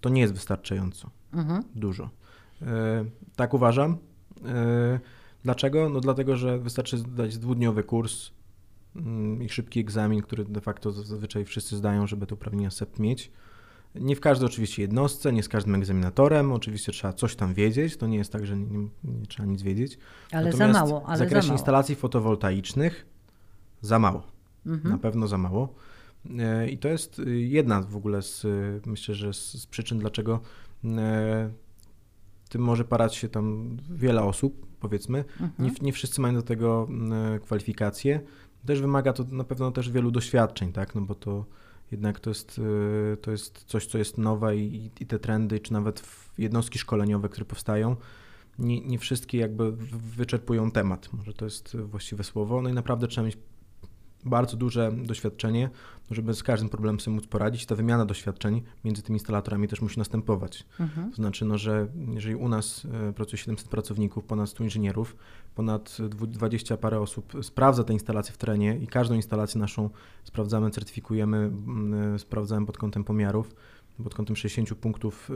to 0.00 0.08
nie 0.08 0.20
jest 0.20 0.34
wystarczająco 0.34 1.10
mhm. 1.32 1.62
dużo. 1.74 2.10
E, 2.62 3.04
tak 3.36 3.54
uważam. 3.54 3.96
E, 4.44 5.00
dlaczego? 5.44 5.88
No 5.88 6.00
dlatego, 6.00 6.36
że 6.36 6.58
wystarczy 6.58 6.98
zdać 6.98 7.38
dwudniowy 7.38 7.84
kurs 7.84 8.30
i 9.40 9.48
szybki 9.48 9.80
egzamin, 9.80 10.22
który 10.22 10.44
de 10.44 10.60
facto 10.60 10.92
zazwyczaj 10.92 11.44
wszyscy 11.44 11.76
zdają, 11.76 12.06
żeby 12.06 12.26
to 12.26 12.34
uprawnienia 12.34 12.70
SEP 12.70 12.98
mieć. 12.98 13.30
Nie 13.94 14.16
w 14.16 14.20
każdej 14.20 14.46
oczywiście 14.46 14.82
jednostce, 14.82 15.32
nie 15.32 15.42
z 15.42 15.48
każdym 15.48 15.74
egzaminatorem, 15.74 16.52
oczywiście 16.52 16.92
trzeba 16.92 17.12
coś 17.12 17.36
tam 17.36 17.54
wiedzieć, 17.54 17.96
to 17.96 18.06
nie 18.06 18.16
jest 18.16 18.32
tak, 18.32 18.46
że 18.46 18.56
nie, 18.56 18.88
nie, 19.04 19.26
trzeba 19.28 19.48
nic 19.48 19.62
wiedzieć. 19.62 19.98
Ale 20.32 20.44
Natomiast 20.44 20.72
za 20.72 20.84
mało, 20.84 21.06
ale 21.06 21.16
w 21.16 21.18
zakresie 21.18 21.48
mało. 21.48 21.58
instalacji 21.58 21.94
fotowoltaicznych 21.94 23.06
za 23.80 23.98
mało, 23.98 24.22
mhm. 24.66 24.94
na 24.94 24.98
pewno 24.98 25.28
za 25.28 25.38
mało. 25.38 25.74
E, 26.38 26.68
I 26.68 26.78
to 26.78 26.88
jest 26.88 27.18
y, 27.18 27.40
jedna 27.40 27.82
w 27.82 27.96
ogóle 27.96 28.22
z, 28.22 28.44
y, 28.44 28.80
myślę, 28.86 29.14
że 29.14 29.32
z, 29.32 29.66
przyczyn, 29.66 29.98
dlaczego 29.98 30.40
e, 30.84 31.50
tym 32.48 32.62
może 32.62 32.84
parać 32.84 33.16
się 33.16 33.28
tam 33.28 33.76
wiele 33.90 34.22
osób, 34.22 34.66
powiedzmy. 34.80 35.24
Mhm. 35.40 35.50
Nie, 35.58 35.70
nie 35.82 35.92
wszyscy 35.92 36.20
mają 36.20 36.34
do 36.34 36.42
tego 36.42 36.88
kwalifikacje. 37.42 38.20
Też 38.66 38.80
wymaga 38.80 39.12
to 39.12 39.24
na 39.24 39.44
pewno 39.44 39.70
też 39.70 39.90
wielu 39.90 40.10
doświadczeń, 40.10 40.72
tak, 40.72 40.94
no 40.94 41.00
bo 41.00 41.14
to 41.14 41.44
jednak 41.92 42.20
to 42.20 42.30
jest, 42.30 42.58
y, 42.58 43.16
to 43.16 43.30
jest 43.30 43.64
coś, 43.64 43.86
co 43.86 43.98
jest 43.98 44.18
nowe 44.18 44.56
i, 44.56 44.90
i 45.00 45.06
te 45.06 45.18
trendy, 45.18 45.60
czy 45.60 45.72
nawet 45.72 46.02
jednostki 46.38 46.78
szkoleniowe, 46.78 47.28
które 47.28 47.44
powstają, 47.44 47.96
nie, 48.58 48.80
nie 48.80 48.98
wszystkie 48.98 49.38
jakby 49.38 49.72
wyczerpują 50.16 50.70
temat. 50.70 51.12
Może 51.12 51.34
to 51.34 51.44
jest 51.44 51.76
właściwe 51.76 52.24
słowo. 52.24 52.62
No 52.62 52.68
i 52.68 52.72
naprawdę 52.72 53.08
trzeba 53.08 53.26
mieć 53.26 53.38
bardzo 54.24 54.56
duże 54.56 54.92
doświadczenie, 54.92 55.70
żeby 56.10 56.34
z 56.34 56.42
każdym 56.42 56.68
problemem 56.68 57.00
sobie 57.00 57.14
móc 57.14 57.26
poradzić. 57.26 57.66
Ta 57.66 57.74
wymiana 57.74 58.06
doświadczeń 58.06 58.62
między 58.84 59.02
tymi 59.02 59.16
instalatorami 59.16 59.68
też 59.68 59.80
musi 59.80 59.98
następować. 59.98 60.66
Mhm. 60.80 61.10
To 61.10 61.16
znaczy, 61.16 61.44
no, 61.44 61.58
że 61.58 61.88
jeżeli 62.14 62.34
u 62.34 62.48
nas 62.48 62.86
e, 63.08 63.12
pracuje 63.12 63.38
700 63.38 63.68
pracowników, 63.68 64.24
ponad 64.24 64.48
100 64.48 64.64
inżynierów, 64.64 65.16
ponad 65.54 65.96
20 66.10 66.76
parę 66.76 67.00
osób 67.00 67.32
sprawdza 67.42 67.84
te 67.84 67.92
instalacje 67.92 68.34
w 68.34 68.38
terenie 68.38 68.78
i 68.78 68.86
każdą 68.86 69.14
instalację 69.14 69.60
naszą 69.60 69.90
sprawdzamy, 70.24 70.70
certyfikujemy, 70.70 71.50
e, 72.14 72.18
sprawdzamy 72.18 72.66
pod 72.66 72.78
kątem 72.78 73.04
pomiarów, 73.04 73.54
pod 74.04 74.14
kątem 74.14 74.36
60 74.36 74.74
punktów 74.74 75.30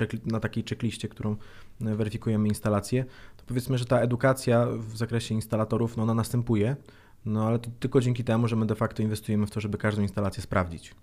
e, 0.00 0.06
na 0.26 0.40
takiej 0.40 0.64
checkliście, 0.64 1.08
którą 1.08 1.36
weryfikujemy 1.80 2.48
instalację, 2.48 3.04
to 3.36 3.44
powiedzmy, 3.46 3.78
że 3.78 3.84
ta 3.84 4.00
edukacja 4.00 4.66
w 4.66 4.96
zakresie 4.96 5.34
instalatorów, 5.34 5.96
no 5.96 6.02
ona 6.02 6.14
następuje, 6.14 6.76
no 7.24 7.46
ale 7.46 7.58
to 7.58 7.70
tylko 7.80 8.00
dzięki 8.00 8.24
temu, 8.24 8.48
że 8.48 8.56
my 8.56 8.66
de 8.66 8.74
facto 8.74 9.02
inwestujemy 9.02 9.46
w 9.46 9.50
to, 9.50 9.60
żeby 9.60 9.78
każdą 9.78 10.02
instalację 10.02 10.42
sprawdzić. 10.42 10.94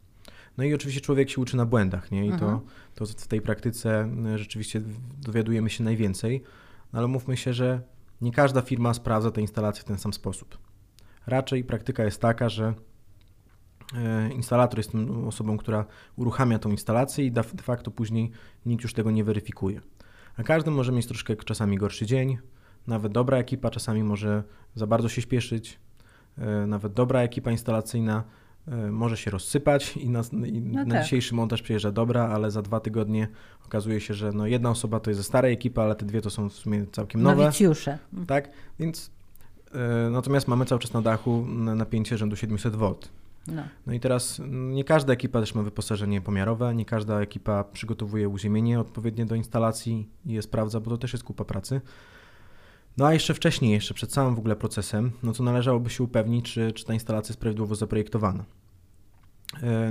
No 0.57 0.63
i 0.63 0.73
oczywiście 0.73 1.01
człowiek 1.01 1.29
się 1.29 1.41
uczy 1.41 1.57
na 1.57 1.65
błędach, 1.65 2.11
nie? 2.11 2.25
I 2.25 2.29
to, 2.29 2.33
mhm. 2.33 2.59
to 2.95 3.05
w 3.05 3.27
tej 3.27 3.41
praktyce 3.41 4.09
e, 4.25 4.37
rzeczywiście 4.37 4.81
dowiadujemy 5.21 5.69
się 5.69 5.83
najwięcej, 5.83 6.43
no 6.93 6.99
ale 6.99 7.07
mówmy 7.07 7.37
się, 7.37 7.53
że 7.53 7.81
nie 8.21 8.31
każda 8.31 8.61
firma 8.61 8.93
sprawdza 8.93 9.31
te 9.31 9.41
instalacje 9.41 9.81
w 9.81 9.85
ten 9.85 9.97
sam 9.97 10.13
sposób. 10.13 10.57
Raczej 11.27 11.63
praktyka 11.63 12.03
jest 12.03 12.21
taka, 12.21 12.49
że 12.49 12.65
e, 12.65 12.73
instalator 14.35 14.79
jest 14.79 14.91
tą 14.91 15.27
osobą, 15.27 15.57
która 15.57 15.85
uruchamia 16.15 16.59
tą 16.59 16.69
instalację 16.69 17.25
i 17.25 17.31
de 17.31 17.43
facto 17.43 17.91
później 17.91 18.31
nikt 18.65 18.83
już 18.83 18.93
tego 18.93 19.11
nie 19.11 19.23
weryfikuje. 19.23 19.81
A 20.37 20.43
każdy 20.43 20.71
może 20.71 20.91
mieć 20.91 21.05
troszkę 21.05 21.35
czasami 21.35 21.77
gorszy 21.77 22.05
dzień, 22.05 22.37
nawet 22.87 23.11
dobra 23.11 23.37
ekipa 23.37 23.69
czasami 23.69 24.03
może 24.03 24.43
za 24.75 24.87
bardzo 24.87 25.09
się 25.09 25.21
śpieszyć, 25.21 25.79
e, 26.37 26.67
nawet 26.67 26.93
dobra 26.93 27.21
ekipa 27.21 27.51
instalacyjna 27.51 28.23
e, 28.67 28.91
może 28.91 29.17
się 29.17 29.31
rozsypać 29.31 29.97
i 29.97 30.09
na, 30.09 30.21
i 30.45 30.61
no 30.61 30.85
na 30.85 30.93
tak. 30.93 31.03
dzisiejszy 31.03 31.35
montaż 31.35 31.61
przyjeżdża 31.61 31.91
dobra, 31.91 32.27
ale 32.27 32.51
za 32.51 32.61
dwa 32.61 32.79
tygodnie 32.79 33.27
okazuje 33.65 34.01
się, 34.01 34.13
że 34.13 34.31
no 34.31 34.47
jedna 34.47 34.69
osoba 34.69 34.99
to 34.99 35.09
jest 35.09 35.19
ze 35.19 35.23
starej 35.23 35.53
ekipy, 35.53 35.81
ale 35.81 35.95
te 35.95 36.05
dwie 36.05 36.21
to 36.21 36.29
są 36.29 36.49
w 36.49 36.53
sumie 36.53 36.85
całkiem 36.91 37.21
nowe. 37.21 37.43
Nowicjusze. 37.43 37.97
Tak, 38.27 38.49
więc 38.79 39.11
e, 39.73 40.09
natomiast 40.09 40.47
mamy 40.47 40.65
cały 40.65 40.81
czas 40.81 40.93
na 40.93 41.01
dachu 41.01 41.45
napięcie 41.75 42.17
rzędu 42.17 42.35
700 42.35 42.75
V. 42.75 42.95
No. 43.47 43.63
no 43.87 43.93
i 43.93 43.99
teraz 43.99 44.39
mm, 44.39 44.73
nie 44.73 44.83
każda 44.83 45.13
ekipa 45.13 45.39
też 45.39 45.55
ma 45.55 45.63
wyposażenie 45.63 46.21
pomiarowe, 46.21 46.75
nie 46.75 46.85
każda 46.85 47.21
ekipa 47.21 47.63
przygotowuje 47.63 48.29
uziemienie 48.29 48.79
odpowiednie 48.79 49.25
do 49.25 49.35
instalacji 49.35 50.09
i 50.25 50.33
je 50.33 50.41
sprawdza, 50.41 50.79
bo 50.79 50.91
to 50.91 50.97
też 50.97 51.13
jest 51.13 51.23
kupa 51.23 51.45
pracy. 51.45 51.81
No 52.97 53.05
a 53.05 53.13
jeszcze 53.13 53.33
wcześniej, 53.33 53.71
jeszcze 53.71 53.93
przed 53.93 54.11
całym 54.11 54.35
w 54.35 54.39
ogóle 54.39 54.55
procesem, 54.55 55.11
no 55.23 55.33
to 55.33 55.43
należałoby 55.43 55.89
się 55.89 56.03
upewnić, 56.03 56.53
czy, 56.53 56.71
czy 56.71 56.85
ta 56.85 56.93
instalacja 56.93 57.33
jest 57.33 57.39
prawidłowo 57.39 57.75
zaprojektowana. 57.75 58.45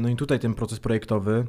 No 0.00 0.08
i 0.08 0.16
tutaj 0.16 0.38
ten 0.38 0.54
proces 0.54 0.80
projektowy 0.80 1.46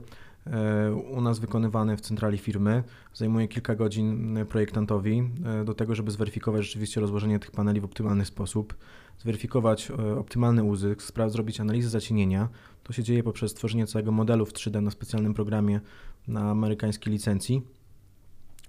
u 1.12 1.22
nas 1.22 1.40
wykonywany 1.40 1.98
w 1.98 2.02
centrali 2.02 2.38
firmy 2.38 2.84
zajmuje 3.14 3.48
kilka 3.48 3.76
godzin 3.76 4.38
projektantowi 4.50 5.30
do 5.66 5.74
tego, 5.74 5.96
żeby 5.96 6.12
zweryfikować 6.12 6.64
rzeczywiście 6.64 7.02
rozłożenie 7.02 7.40
tych 7.40 7.52
paneli 7.52 7.82
w 7.82 7.86
optymalny 7.86 8.26
sposób, 8.26 8.74
zweryfikować 9.20 9.92
optymalny 10.18 10.64
uzysk, 10.64 11.02
zrobić 11.28 11.60
analizę 11.60 11.90
zacienienia. 11.90 12.50
To 12.84 12.94
się 12.94 13.04
dzieje 13.04 13.24
poprzez 13.24 13.54
tworzenie 13.54 13.88
całego 13.88 14.12
modelu 14.12 14.46
w 14.46 14.54
3D 14.54 14.82
na 14.82 14.92
specjalnym 14.92 15.34
programie 15.34 15.80
na 16.28 16.52
amerykańskiej 16.52 17.14
licencji, 17.14 17.62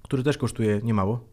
który 0.03 0.23
też 0.23 0.39
kosztuje 0.39 0.81
niemało. 0.83 1.21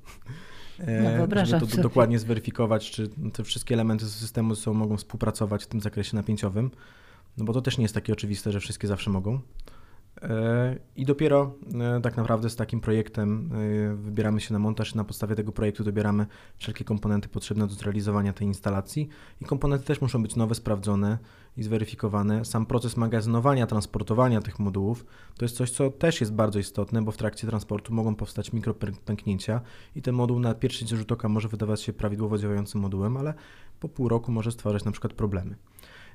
No, 0.80 1.46
żeby 1.46 1.68
to 1.68 1.82
dokładnie 1.82 2.20
zweryfikować, 2.20 2.92
czy 2.92 3.10
te 3.34 3.44
wszystkie 3.44 3.76
elementy 3.76 4.06
systemu 4.06 4.56
sobą 4.56 4.78
mogą 4.80 4.98
współpracować 4.98 5.64
w 5.64 5.68
tym 5.68 5.82
zakresie 5.82 6.16
napięciowym, 6.16 6.72
no 7.38 7.46
bo 7.46 7.54
to 7.54 7.62
też 7.62 7.78
nie 7.78 7.82
jest 7.82 7.94
takie 7.94 8.14
oczywiste, 8.14 8.52
że 8.52 8.60
wszystkie 8.60 8.88
zawsze 8.88 9.10
mogą. 9.10 9.40
I 10.96 11.06
dopiero 11.06 11.56
e, 11.98 12.02
tak 12.02 12.18
naprawdę 12.18 12.50
z 12.50 12.56
takim 12.56 12.82
projektem 12.82 13.50
e, 13.92 13.96
wybieramy 13.96 14.42
się 14.42 14.54
na 14.54 14.60
montaż 14.60 14.94
i 14.94 14.98
na 14.98 15.04
podstawie 15.04 15.36
tego 15.36 15.52
projektu 15.52 15.84
dobieramy 15.84 16.26
wszelkie 16.58 16.84
komponenty 16.84 17.30
potrzebne 17.30 17.68
do 17.68 17.74
zrealizowania 17.74 18.34
tej 18.34 18.48
instalacji. 18.48 19.10
I 19.42 19.46
komponenty 19.46 19.86
też 19.86 20.02
muszą 20.02 20.24
być 20.24 20.36
nowe, 20.36 20.56
sprawdzone 20.56 21.18
i 21.58 21.64
zweryfikowane. 21.64 22.46
Sam 22.46 22.66
proces 22.66 22.98
magazynowania, 22.98 23.68
transportowania 23.68 24.42
tych 24.42 24.60
modułów 24.60 25.06
to 25.38 25.46
jest 25.46 25.56
coś, 25.56 25.72
co 25.72 25.90
też 25.90 26.22
jest 26.22 26.34
bardzo 26.34 26.60
istotne, 26.60 27.02
bo 27.02 27.12
w 27.12 27.18
trakcie 27.18 27.48
transportu 27.48 27.94
mogą 27.94 28.16
powstać 28.16 28.54
mikropęknięcia 28.54 29.62
i 29.96 30.02
ten 30.02 30.16
moduł 30.16 30.40
na 30.40 30.54
pierwszy 30.54 30.88
rzut 30.88 31.12
oka 31.12 31.30
może 31.30 31.48
wydawać 31.48 31.82
się 31.82 31.94
prawidłowo 31.94 32.38
działającym 32.38 32.82
modułem, 32.82 33.18
ale 33.18 33.34
po 33.80 33.90
pół 33.90 34.10
roku 34.10 34.32
może 34.32 34.52
stwarzać 34.52 34.86
na 34.86 34.92
przykład 34.92 35.14
problemy. 35.14 35.56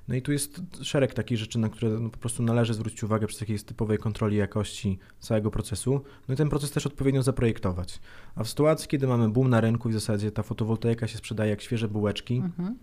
No 0.08 0.14
i 0.14 0.22
tu 0.22 0.32
jest 0.32 0.60
szereg 0.82 1.14
takich 1.14 1.38
rzeczy, 1.38 1.58
na 1.58 1.68
które 1.68 1.90
no 1.90 2.10
po 2.10 2.18
prostu 2.18 2.42
należy 2.42 2.74
zwrócić 2.74 3.02
uwagę 3.02 3.26
przy 3.26 3.38
takiej 3.38 3.58
typowej 3.58 3.98
kontroli 3.98 4.36
jakości 4.36 4.98
całego 5.20 5.50
procesu. 5.50 6.00
No 6.28 6.34
i 6.34 6.36
ten 6.36 6.48
proces 6.48 6.70
też 6.70 6.86
odpowiednio 6.86 7.22
zaprojektować. 7.22 8.00
A 8.34 8.44
w 8.44 8.48
sytuacji, 8.48 8.88
kiedy 8.88 9.06
mamy 9.06 9.28
boom 9.28 9.50
na 9.50 9.60
rynku 9.60 9.88
i 9.88 9.92
w 9.92 9.94
zasadzie 9.94 10.30
ta 10.30 10.42
fotowoltaika 10.42 11.06
się 11.06 11.18
sprzedaje 11.18 11.50
jak 11.50 11.62
świeże 11.62 11.88
bułeczki, 11.88 12.36
mhm. 12.36 12.78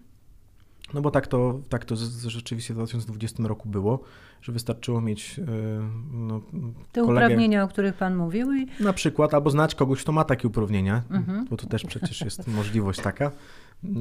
No 0.94 1.02
bo 1.02 1.12
tak 1.12 1.28
to, 1.28 1.60
tak 1.70 1.86
to 1.86 1.96
rzeczywiście 2.28 2.74
w 2.74 2.78
2020 2.78 3.44
roku 3.48 3.70
było, 3.70 4.00
że 4.42 4.52
wystarczyło 4.52 5.02
mieć 5.02 5.38
yy, 5.38 5.46
no, 6.12 6.42
te 6.92 7.02
kolegę, 7.02 7.26
uprawnienia, 7.26 7.64
o 7.64 7.68
których 7.68 7.96
Pan 7.96 8.16
mówił. 8.16 8.54
I... 8.54 8.68
Na 8.80 8.94
przykład, 8.94 9.34
albo 9.34 9.50
znać 9.50 9.76
kogoś, 9.76 10.02
kto 10.02 10.12
ma 10.12 10.24
takie 10.24 10.48
uprawnienia, 10.48 11.02
mhm. 11.10 11.46
bo 11.50 11.58
to 11.58 11.68
też 11.68 11.84
przecież 11.84 12.22
jest 12.22 12.48
możliwość 12.58 13.00
taka. 13.00 13.32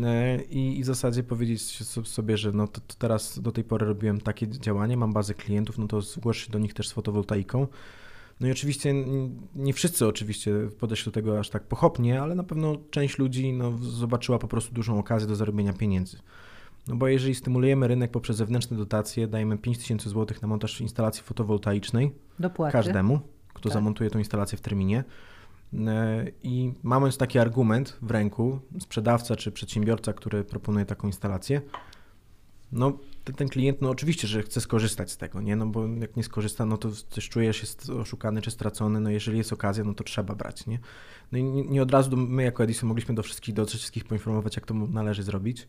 E, 0.04 0.42
i, 0.42 0.78
i 0.78 0.82
w 0.82 0.86
zasadzie 0.86 1.22
powiedzieć 1.22 1.62
sobie, 2.08 2.36
że 2.36 2.52
no 2.52 2.68
to, 2.68 2.80
to, 2.80 2.94
teraz 2.98 3.38
do 3.38 3.52
tej 3.52 3.64
pory 3.64 3.86
robiłem 3.86 4.20
takie 4.20 4.48
działanie, 4.48 4.96
mam 4.96 5.12
bazę 5.12 5.34
klientów, 5.34 5.78
no 5.78 5.86
to 5.86 6.00
zgłoś 6.00 6.44
się 6.44 6.52
do 6.52 6.58
nich 6.58 6.74
też 6.74 6.88
z 6.88 6.92
fotowoltaiką. 6.92 7.66
No 8.40 8.48
i 8.48 8.50
oczywiście 8.50 8.94
nie 9.54 9.72
wszyscy 9.72 10.06
oczywiście 10.06 10.52
podeszli 10.78 11.04
do 11.04 11.10
tego 11.10 11.38
aż 11.38 11.50
tak 11.50 11.62
pochopnie, 11.62 12.22
ale 12.22 12.34
na 12.34 12.44
pewno 12.44 12.76
część 12.90 13.18
ludzi 13.18 13.52
no, 13.52 13.78
zobaczyła 13.78 14.38
po 14.38 14.48
prostu 14.48 14.74
dużą 14.74 14.98
okazję 14.98 15.28
do 15.28 15.36
zarobienia 15.36 15.72
pieniędzy. 15.72 16.18
No 16.88 16.96
bo 16.96 17.08
jeżeli 17.08 17.34
stymulujemy 17.34 17.88
rynek 17.88 18.10
poprzez 18.10 18.36
zewnętrzne 18.36 18.76
dotacje, 18.76 19.26
dajemy 19.26 19.58
5000 19.58 20.10
zł 20.10 20.38
na 20.42 20.48
montaż 20.48 20.80
instalacji 20.80 21.22
fotowoltaicznej 21.22 22.12
Dopłaty. 22.38 22.72
każdemu, 22.72 23.20
kto 23.48 23.68
tak. 23.68 23.72
zamontuje 23.72 24.10
tą 24.10 24.18
instalację 24.18 24.58
w 24.58 24.60
terminie, 24.60 25.04
E, 25.74 26.26
I 26.42 26.72
mając 26.82 27.16
taki 27.16 27.38
argument 27.38 27.98
w 28.02 28.10
ręku, 28.10 28.60
sprzedawca 28.80 29.36
czy 29.36 29.52
przedsiębiorca, 29.52 30.12
który 30.12 30.44
proponuje 30.44 30.86
taką 30.86 31.06
instalację, 31.06 31.60
no 32.72 32.98
ten, 33.24 33.34
ten, 33.34 33.48
klient, 33.48 33.82
no 33.82 33.90
oczywiście, 33.90 34.28
że 34.28 34.42
chce 34.42 34.60
skorzystać 34.60 35.10
z 35.10 35.16
tego, 35.16 35.40
nie? 35.40 35.56
No 35.56 35.66
bo 35.66 35.86
jak 35.86 36.16
nie 36.16 36.22
skorzysta, 36.22 36.66
no 36.66 36.76
to 36.76 36.90
coś 37.10 37.28
czuje 37.28 37.52
się 37.52 37.66
oszukany 38.00 38.42
czy 38.42 38.50
stracony, 38.50 39.00
no 39.00 39.10
jeżeli 39.10 39.38
jest 39.38 39.52
okazja, 39.52 39.84
no 39.84 39.94
to 39.94 40.04
trzeba 40.04 40.34
brać, 40.34 40.66
nie? 40.66 40.78
No 41.32 41.38
i 41.38 41.44
nie, 41.44 41.62
nie 41.62 41.82
od 41.82 41.90
razu 41.90 42.16
my 42.16 42.42
jako 42.42 42.64
Edison 42.64 42.88
mogliśmy 42.88 43.14
do 43.14 43.22
wszystkich, 43.22 43.54
do 43.54 43.66
wszystkich 43.66 44.04
poinformować, 44.04 44.56
jak 44.56 44.66
to 44.66 44.74
należy 44.74 45.22
zrobić. 45.22 45.66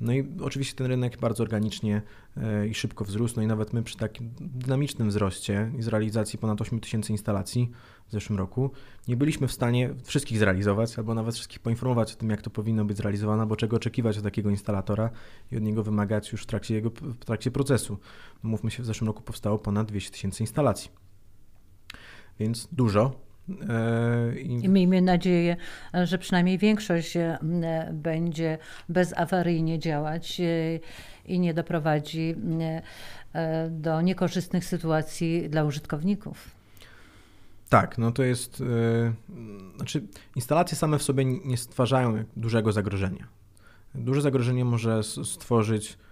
No 0.00 0.12
i 0.12 0.28
oczywiście 0.42 0.74
ten 0.74 0.86
rynek 0.86 1.18
bardzo 1.20 1.42
organicznie 1.42 2.02
e, 2.36 2.68
i 2.68 2.74
szybko 2.74 3.04
wzrósł, 3.04 3.34
no 3.36 3.42
i 3.42 3.46
nawet 3.46 3.72
my 3.72 3.82
przy 3.82 3.96
takim 3.96 4.30
dynamicznym 4.40 5.08
wzroście 5.08 5.72
i 5.78 5.82
z 5.82 5.88
realizacji 5.88 6.38
ponad 6.38 6.60
8 6.60 6.80
tysięcy 6.80 7.12
instalacji 7.12 7.70
w 8.08 8.12
zeszłym 8.12 8.38
roku 8.38 8.70
nie 9.08 9.16
byliśmy 9.16 9.48
w 9.48 9.52
stanie 9.52 9.94
wszystkich 10.04 10.38
zrealizować, 10.38 10.98
albo 10.98 11.14
nawet 11.14 11.34
wszystkich 11.34 11.58
poinformować 11.58 12.12
o 12.12 12.16
tym, 12.16 12.30
jak 12.30 12.42
to 12.42 12.50
powinno 12.50 12.84
być 12.84 12.96
zrealizowane, 12.96 13.46
bo 13.46 13.56
czego 13.56 13.76
oczekiwać 13.76 14.18
od 14.18 14.24
takiego 14.24 14.50
instalatora 14.50 15.10
i 15.52 15.56
od 15.56 15.62
niego 15.62 15.82
wymagać 15.82 16.32
już 16.32 16.42
w 16.42 16.46
trakcie, 16.46 16.74
jego, 16.74 16.90
w 16.90 17.24
trakcie 17.24 17.50
procesu. 17.50 17.98
Mówmy 18.42 18.70
się, 18.70 18.82
w 18.82 18.86
zeszłym 18.86 19.08
roku 19.08 19.22
powstało 19.22 19.58
ponad 19.58 19.88
200 19.88 20.10
tysięcy 20.12 20.42
instalacji. 20.42 20.90
Więc 22.38 22.68
dużo, 22.72 23.27
I 24.42 24.68
miejmy 24.68 25.02
nadzieję, 25.02 25.56
że 26.04 26.18
przynajmniej 26.18 26.58
większość 26.58 27.16
e, 27.16 27.38
będzie 27.92 28.58
bezawaryjnie 28.88 29.78
działać 29.78 30.40
e, 30.40 30.44
i 31.24 31.40
nie 31.40 31.54
doprowadzi 31.54 32.34
do 33.70 34.00
niekorzystnych 34.00 34.64
sytuacji 34.64 35.50
dla 35.50 35.64
użytkowników. 35.64 36.50
Tak, 37.68 37.98
no 37.98 38.12
to 38.12 38.22
jest. 38.22 38.62
Znaczy, 39.76 40.02
instalacje 40.36 40.76
same 40.76 40.98
w 40.98 41.02
sobie 41.02 41.24
nie 41.24 41.56
stwarzają 41.56 42.24
dużego 42.36 42.72
zagrożenia. 42.72 43.28
Duże 43.94 44.20
zagrożenie 44.20 44.64
może 44.64 45.02
stworzyć 45.02 45.98
E, 46.02 46.07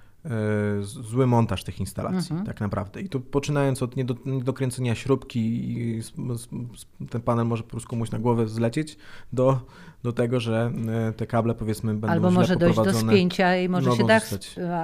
zły 0.80 1.26
montaż 1.26 1.64
tych 1.64 1.80
instalacji, 1.80 2.30
mhm. 2.30 2.46
tak 2.46 2.60
naprawdę. 2.60 3.00
I 3.00 3.08
tu 3.08 3.20
poczynając 3.20 3.82
od 3.82 3.94
niedokręcenia 4.26 4.94
śrubki 4.94 5.40
i 5.40 6.00
ten 7.10 7.20
panel 7.20 7.46
może 7.46 7.62
po 7.62 7.70
prostu 7.70 7.88
komuś 7.88 8.10
na 8.10 8.18
głowę 8.18 8.48
zlecieć, 8.48 8.96
do, 9.32 9.60
do 10.02 10.12
tego, 10.12 10.40
że 10.40 10.72
e, 11.08 11.12
te 11.12 11.26
kable 11.26 11.54
powiedzmy 11.54 11.92
będą 11.92 12.08
Albo 12.08 12.30
może 12.30 12.56
dojść 12.56 12.76
do 12.76 12.94
spięcia 12.94 13.56
i 13.56 13.68
może 13.68 13.92
się 13.92 14.06
dach, 14.06 14.30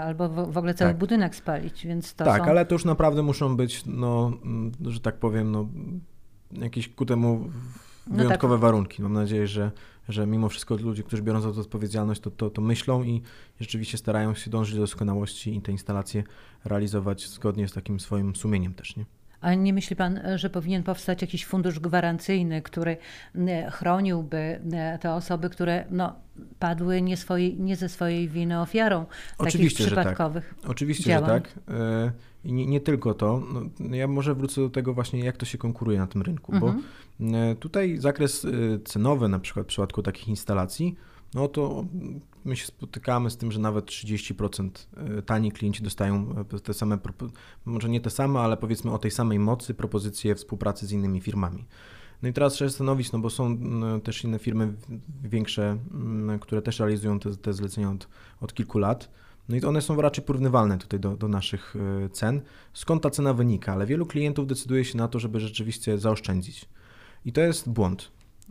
albo 0.04 0.28
w 0.28 0.58
ogóle 0.58 0.74
cały 0.74 0.90
tak. 0.90 0.98
budynek 0.98 1.36
spalić, 1.36 1.86
więc 1.86 2.14
to 2.14 2.24
Tak, 2.24 2.42
są... 2.42 2.48
ale 2.48 2.66
to 2.66 2.74
już 2.74 2.84
naprawdę 2.84 3.22
muszą 3.22 3.56
być, 3.56 3.82
no, 3.86 4.32
że 4.86 5.00
tak 5.00 5.16
powiem, 5.16 5.52
no, 5.52 5.68
jakieś 6.52 6.88
ku 6.88 7.06
temu 7.06 7.50
wyjątkowe 8.06 8.54
no 8.54 8.58
tak. 8.58 8.62
warunki. 8.62 9.02
Mam 9.02 9.12
nadzieję, 9.12 9.46
że 9.46 9.70
że 10.08 10.26
mimo 10.26 10.48
wszystko 10.48 10.76
ludzie, 10.76 11.02
którzy 11.02 11.22
biorą 11.22 11.40
za 11.40 11.52
to 11.52 11.60
odpowiedzialność, 11.60 12.20
to, 12.20 12.30
to, 12.30 12.50
to 12.50 12.62
myślą 12.62 13.02
i 13.02 13.22
rzeczywiście 13.60 13.98
starają 13.98 14.34
się 14.34 14.50
dążyć 14.50 14.74
do 14.74 14.80
doskonałości 14.80 15.56
i 15.56 15.62
te 15.62 15.72
instalacje 15.72 16.24
realizować 16.64 17.28
zgodnie 17.28 17.68
z 17.68 17.72
takim 17.72 18.00
swoim 18.00 18.36
sumieniem 18.36 18.74
też, 18.74 18.96
nie? 18.96 19.04
A 19.40 19.54
nie 19.54 19.72
myśli 19.72 19.96
Pan, 19.96 20.20
że 20.36 20.50
powinien 20.50 20.82
powstać 20.82 21.22
jakiś 21.22 21.46
fundusz 21.46 21.80
gwarancyjny, 21.80 22.62
który 22.62 22.96
chroniłby 23.70 24.60
te 25.00 25.12
osoby, 25.12 25.50
które 25.50 25.84
no, 25.90 26.14
padły 26.58 27.02
nie, 27.02 27.16
swojej, 27.16 27.60
nie 27.60 27.76
ze 27.76 27.88
swojej 27.88 28.28
winy 28.28 28.60
ofiarą 28.60 29.06
Oczywiście, 29.38 29.78
takich 29.78 29.86
przypadkowych 29.86 30.54
że 30.56 30.62
tak. 30.62 30.70
Oczywiście, 30.70 31.04
działań. 31.04 31.28
że 31.28 31.40
tak. 31.40 31.54
E, 32.44 32.48
I 32.48 32.52
nie, 32.52 32.66
nie 32.66 32.80
tylko 32.80 33.14
to. 33.14 33.42
No, 33.80 33.96
ja 33.96 34.08
może 34.08 34.34
wrócę 34.34 34.60
do 34.60 34.70
tego 34.70 34.94
właśnie, 34.94 35.20
jak 35.20 35.36
to 35.36 35.46
się 35.46 35.58
konkuruje 35.58 35.98
na 35.98 36.06
tym 36.06 36.22
rynku, 36.22 36.52
mhm. 36.54 36.82
bo 37.20 37.38
e, 37.38 37.54
tutaj 37.54 37.98
zakres 37.98 38.44
e, 38.44 38.48
cenowy 38.84 39.28
na 39.28 39.38
przykład 39.38 39.66
w 39.66 39.68
przypadku 39.68 40.02
takich 40.02 40.28
instalacji, 40.28 40.96
no 41.34 41.48
to 41.48 41.84
my 42.44 42.56
się 42.56 42.66
spotykamy 42.66 43.30
z 43.30 43.36
tym, 43.36 43.52
że 43.52 43.60
nawet 43.60 43.86
30% 43.86 44.70
tani 45.26 45.52
klienci 45.52 45.82
dostają 45.82 46.44
te 46.64 46.74
same, 46.74 46.98
może 47.64 47.88
nie 47.88 48.00
te 48.00 48.10
same, 48.10 48.40
ale 48.40 48.56
powiedzmy 48.56 48.92
o 48.92 48.98
tej 48.98 49.10
samej 49.10 49.38
mocy 49.38 49.74
propozycje 49.74 50.34
współpracy 50.34 50.86
z 50.86 50.92
innymi 50.92 51.20
firmami. 51.20 51.64
No 52.22 52.28
i 52.28 52.32
teraz 52.32 52.52
trzeba 52.52 52.68
zastanowić, 52.68 53.12
no 53.12 53.18
bo 53.18 53.30
są 53.30 53.58
też 54.00 54.24
inne 54.24 54.38
firmy 54.38 54.74
większe, 55.24 55.78
które 56.40 56.62
też 56.62 56.78
realizują 56.78 57.18
te, 57.18 57.36
te 57.36 57.52
zlecenia 57.52 57.90
od, 57.90 58.08
od 58.40 58.54
kilku 58.54 58.78
lat. 58.78 59.10
No 59.52 59.58
i 59.58 59.64
one 59.64 59.82
są 59.82 60.00
raczej 60.00 60.24
porównywalne 60.24 60.78
tutaj 60.78 61.00
do, 61.00 61.16
do 61.16 61.28
naszych 61.28 61.76
y, 61.76 62.08
cen. 62.08 62.40
Skąd 62.72 63.02
ta 63.02 63.10
cena 63.10 63.34
wynika? 63.34 63.72
Ale 63.72 63.86
wielu 63.86 64.06
klientów 64.06 64.46
decyduje 64.46 64.84
się 64.84 64.98
na 64.98 65.08
to, 65.08 65.18
żeby 65.18 65.40
rzeczywiście 65.40 65.98
zaoszczędzić. 65.98 66.68
I 67.24 67.32
to 67.32 67.40
jest 67.40 67.68
błąd. 67.68 68.10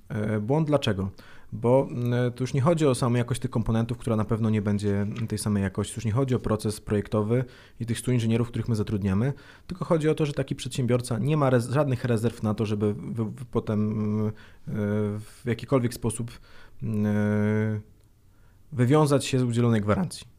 E, 0.10 0.40
błąd 0.40 0.68
dlaczego? 0.68 1.10
bo 1.54 1.88
mm, 1.92 2.32
to 2.32 2.44
już 2.44 2.54
nie 2.54 2.62
chodzi 2.62 2.88
o 2.88 2.96
samą 2.96 3.16
jakość 3.16 3.42
tych 3.42 3.52
komponentów, 3.52 3.98
która 3.98 4.16
na 4.16 4.26
pewno 4.26 4.50
nie 4.50 4.62
będzie 4.62 5.08
tej 5.28 5.38
samej 5.38 5.64
jakości. 5.64 5.94
Już 5.96 6.06
nie 6.06 6.12
chodzi 6.12 6.36
o 6.36 6.40
proces 6.40 6.82
projektowy 6.82 7.46
i 7.80 7.86
tych 7.86 8.00
100 8.00 8.12
inżynierów, 8.12 8.48
których 8.48 8.68
my 8.68 8.76
zatrudniamy, 8.76 9.34
tylko 9.68 9.86
chodzi 9.86 10.10
o 10.10 10.16
to, 10.16 10.26
że 10.26 10.34
taki 10.34 10.56
przedsiębiorca 10.56 11.20
nie 11.20 11.38
ma 11.38 11.50
rez 11.50 11.70
żadnych 11.70 12.06
rezerw 12.06 12.44
na 12.44 12.54
to, 12.54 12.66
żeby 12.66 12.96
potem 13.52 13.92
e, 14.28 14.32
w 15.20 15.42
jakikolwiek 15.46 15.94
sposób 15.94 16.32
mm, 16.84 17.06
e, 17.06 17.80
wywiązać 18.72 19.26
się 19.26 19.40
z 19.40 19.44
udzielonej 19.44 19.82
gwarancji. 19.82 20.31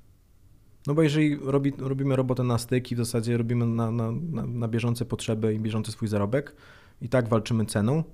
No 0.86 0.94
bo 0.94 1.02
jeżeli 1.02 1.36
robi, 1.36 1.72
robimy 1.78 2.16
robotę 2.16 2.42
na 2.42 2.58
styk 2.58 2.92
i 2.92 2.94
w 2.94 2.98
zasadzie 2.98 3.36
robimy 3.36 3.66
na, 3.66 3.90
na, 3.90 4.12
na, 4.12 4.46
na 4.46 4.68
bieżące 4.68 5.04
potrzeby 5.04 5.54
i 5.54 5.58
bieżący 5.58 5.92
swój 5.92 6.08
zarobek 6.08 6.56
i 7.00 7.08
tak 7.08 7.28
walczymy 7.28 7.66
ceną, 7.66 8.04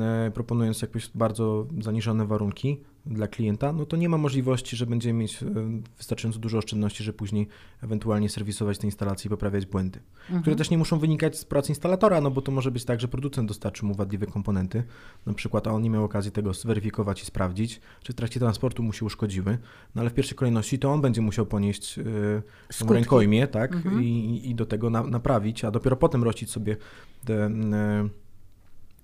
E, 0.00 0.30
proponując 0.34 0.82
jakieś 0.82 1.10
bardzo 1.14 1.66
zaniżone 1.80 2.26
warunki, 2.26 2.80
dla 3.06 3.28
klienta, 3.28 3.72
no 3.72 3.86
to 3.86 3.96
nie 3.96 4.08
ma 4.08 4.18
możliwości, 4.18 4.76
że 4.76 4.86
będziemy 4.86 5.18
mieć 5.18 5.42
e, 5.42 5.46
wystarczająco 5.96 6.38
dużo 6.38 6.58
oszczędności, 6.58 7.04
że 7.04 7.12
później 7.12 7.48
ewentualnie 7.82 8.28
serwisować 8.28 8.78
te 8.78 8.86
instalacje 8.86 9.28
i 9.28 9.30
poprawiać 9.30 9.66
błędy, 9.66 10.00
mhm. 10.20 10.40
które 10.40 10.56
też 10.56 10.70
nie 10.70 10.78
muszą 10.78 10.98
wynikać 10.98 11.38
z 11.38 11.44
pracy 11.44 11.68
instalatora, 11.68 12.20
no 12.20 12.30
bo 12.30 12.42
to 12.42 12.52
może 12.52 12.70
być 12.70 12.84
tak, 12.84 13.00
że 13.00 13.08
producent 13.08 13.48
dostarczy 13.48 13.84
mu 13.84 13.94
wadliwe 13.94 14.26
komponenty, 14.26 14.82
na 15.26 15.34
przykład, 15.34 15.66
a 15.66 15.70
on 15.70 15.82
nie 15.82 15.90
miał 15.90 16.04
okazji 16.04 16.32
tego 16.32 16.54
zweryfikować 16.54 17.22
i 17.22 17.26
sprawdzić, 17.26 17.80
czy 18.02 18.12
w 18.12 18.16
trakcie 18.16 18.40
transportu 18.40 18.82
mu 18.82 18.92
się 18.92 19.06
uszkodziły, 19.06 19.58
no 19.94 20.00
ale 20.00 20.10
w 20.10 20.14
pierwszej 20.14 20.36
kolejności 20.36 20.78
to 20.78 20.92
on 20.92 21.00
będzie 21.00 21.20
musiał 21.20 21.46
ponieść 21.46 21.96
yy, 21.96 22.42
rękojmie, 22.88 23.46
tak, 23.46 23.72
mhm. 23.72 24.02
I, 24.02 24.40
i, 24.44 24.54
do 24.54 24.66
tego 24.66 24.90
na, 24.90 25.02
naprawić, 25.02 25.64
a 25.64 25.70
dopiero 25.70 25.96
potem 25.96 26.22
rościć 26.22 26.50
sobie 26.50 26.76
te, 27.24 27.50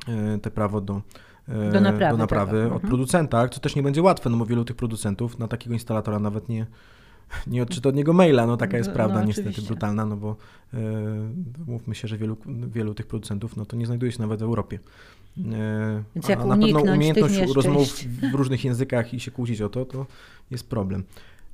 yy, 0.09 0.39
te 0.39 0.51
prawo 0.51 0.81
do 0.81 1.03
E, 1.36 1.36
do 1.49 1.81
naprawy, 1.81 2.13
do 2.13 2.19
naprawy 2.19 2.59
od 2.67 2.73
mhm. 2.73 2.89
producenta, 2.89 3.49
co 3.49 3.61
też 3.61 3.77
nie 3.77 3.83
będzie 3.83 4.03
łatwe, 4.03 4.31
no 4.31 4.37
bo 4.37 4.47
wielu 4.47 4.65
tych 4.65 4.77
producentów 4.77 5.39
na 5.39 5.49
takiego 5.49 5.73
instalatora 5.75 6.19
nawet 6.19 6.49
nie, 6.49 6.67
nie 7.47 7.63
odczyta 7.63 7.89
od 7.89 7.95
niego 7.95 8.13
maila, 8.13 8.47
no 8.47 8.57
taka 8.57 8.77
jest 8.77 8.89
no, 8.89 8.95
prawda 8.95 9.21
no, 9.21 9.25
niestety 9.25 9.63
brutalna, 9.63 10.07
no 10.07 10.17
bo 10.17 10.37
e, 10.75 10.79
mówmy 11.67 11.95
się, 11.95 12.09
że 12.09 12.19
wielu, 12.19 12.37
wielu 12.47 12.95
tych 12.95 13.07
producentów 13.07 13.57
no 13.57 13.67
to 13.67 13.77
nie 13.77 13.87
znajduje 13.87 14.13
się 14.13 14.21
nawet 14.21 14.41
w 14.41 14.43
Europie. 14.43 14.79
E, 15.39 16.03
Więc 16.15 16.29
jak 16.29 16.41
a 16.41 16.45
na 16.45 16.57
pewno 16.57 16.81
umiejętność 16.81 17.39
rozmów 17.55 17.89
w 18.33 18.35
różnych 18.35 18.65
językach 18.65 19.15
i 19.15 19.21
się 19.21 19.31
kłócić 19.31 19.61
o 19.61 19.69
to, 19.69 19.85
to 19.85 20.07
jest 20.51 20.69
problem. 20.69 21.05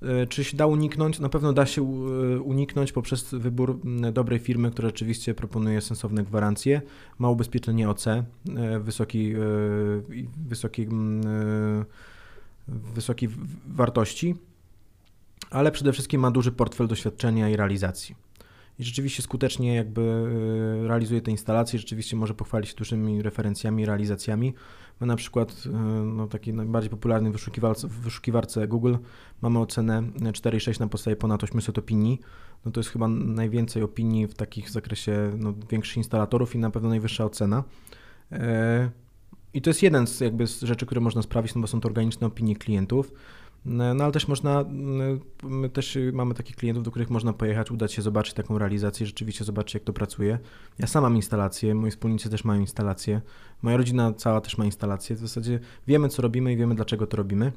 E, 0.04 0.26
czy 0.26 0.44
się 0.44 0.56
da 0.56 0.66
uniknąć? 0.66 1.20
Na 1.20 1.28
pewno 1.28 1.52
da 1.52 1.66
się 1.66 1.82
e, 1.82 2.40
uniknąć 2.40 2.92
poprzez 2.92 3.34
wybór 3.34 3.78
dobrej 4.12 4.38
firmy, 4.38 4.70
która 4.70 4.88
rzeczywiście 4.88 5.34
proponuje 5.34 5.80
sensowne 5.80 6.22
gwarancje, 6.22 6.82
ma 7.18 7.30
ubezpieczenie 7.30 7.88
OC, 7.88 8.06
e, 8.06 8.24
wysokiej, 8.80 9.36
wysokiej, 10.48 10.88
wysokiej 12.68 13.28
wartości, 13.66 14.34
ale 15.50 15.72
przede 15.72 15.92
wszystkim 15.92 16.20
ma 16.20 16.30
duży 16.30 16.52
portfel 16.52 16.88
doświadczenia 16.88 17.48
i 17.48 17.56
realizacji 17.56 18.14
i 18.78 18.84
rzeczywiście 18.84 19.22
skutecznie 19.22 19.74
jakby 19.74 20.00
e, 20.84 20.88
realizuje 20.88 21.20
te 21.20 21.30
instalacje, 21.30 21.78
rzeczywiście 21.78 22.16
może 22.16 22.34
pochwalić 22.34 22.68
się 22.70 22.76
dużymi 22.76 23.22
referencjami, 23.22 23.86
realizacjami. 23.86 24.54
My 25.00 25.06
na 25.06 25.16
przykład, 25.16 25.64
e, 25.66 25.70
no, 26.04 26.28
takiej 26.28 26.54
najbardziej 26.54 26.90
popularnej 26.90 27.32
wyszukiwarce, 27.32 27.88
wyszukiwarce 27.88 28.68
Google 28.68 28.96
mamy 29.42 29.58
ocenę 29.58 30.02
4,6 30.02 30.80
na 30.80 30.88
podstawie 30.88 31.16
ponad 31.16 31.44
800 31.44 31.78
opinii. 31.78 32.20
No 32.64 32.72
to 32.72 32.80
jest 32.80 32.90
chyba 32.90 33.08
najwięcej 33.08 33.82
opinii 33.82 34.26
w 34.26 34.34
takich 34.34 34.70
zakresie 34.70 35.32
no, 35.38 35.54
większych 35.70 35.96
instalatorów 35.96 36.54
i 36.54 36.58
na 36.58 36.70
pewno 36.70 36.88
najwyższa 36.88 37.24
ocena. 37.24 37.64
E, 38.32 38.90
I 39.54 39.62
to 39.62 39.70
jest 39.70 39.82
jeden 39.82 40.06
z 40.06 40.20
jakby 40.20 40.46
z 40.46 40.62
rzeczy, 40.62 40.86
które 40.86 41.00
można 41.00 41.22
sprawić, 41.22 41.54
no 41.54 41.60
bo 41.60 41.66
są 41.66 41.80
to 41.80 41.88
organiczne 41.88 42.26
opinie 42.26 42.56
klientów. 42.56 43.12
No, 43.64 43.94
no 43.94 44.04
ale 44.04 44.12
też 44.12 44.28
można, 44.28 44.64
my 45.42 45.68
też 45.68 45.98
mamy 46.12 46.34
takich 46.34 46.56
klientów, 46.56 46.84
do 46.84 46.90
których 46.90 47.10
można 47.10 47.32
pojechać, 47.32 47.70
udać 47.70 47.92
się, 47.92 48.02
zobaczyć 48.02 48.34
taką 48.34 48.58
realizację, 48.58 49.06
rzeczywiście 49.06 49.44
zobaczyć 49.44 49.74
jak 49.74 49.82
to 49.82 49.92
pracuje. 49.92 50.38
Ja 50.78 50.86
sam 50.86 51.02
mam 51.02 51.16
instalację, 51.16 51.74
moi 51.74 51.90
wspólnicy 51.90 52.30
też 52.30 52.44
mają 52.44 52.60
instalację, 52.60 53.20
moja 53.62 53.76
rodzina 53.76 54.12
cała 54.12 54.40
też 54.40 54.58
ma 54.58 54.64
instalację. 54.64 55.16
W 55.16 55.18
zasadzie 55.18 55.60
wiemy 55.86 56.08
co 56.08 56.22
robimy 56.22 56.52
i 56.52 56.56
wiemy 56.56 56.74
dlaczego 56.74 57.06
to 57.06 57.16
robimy. 57.16 57.52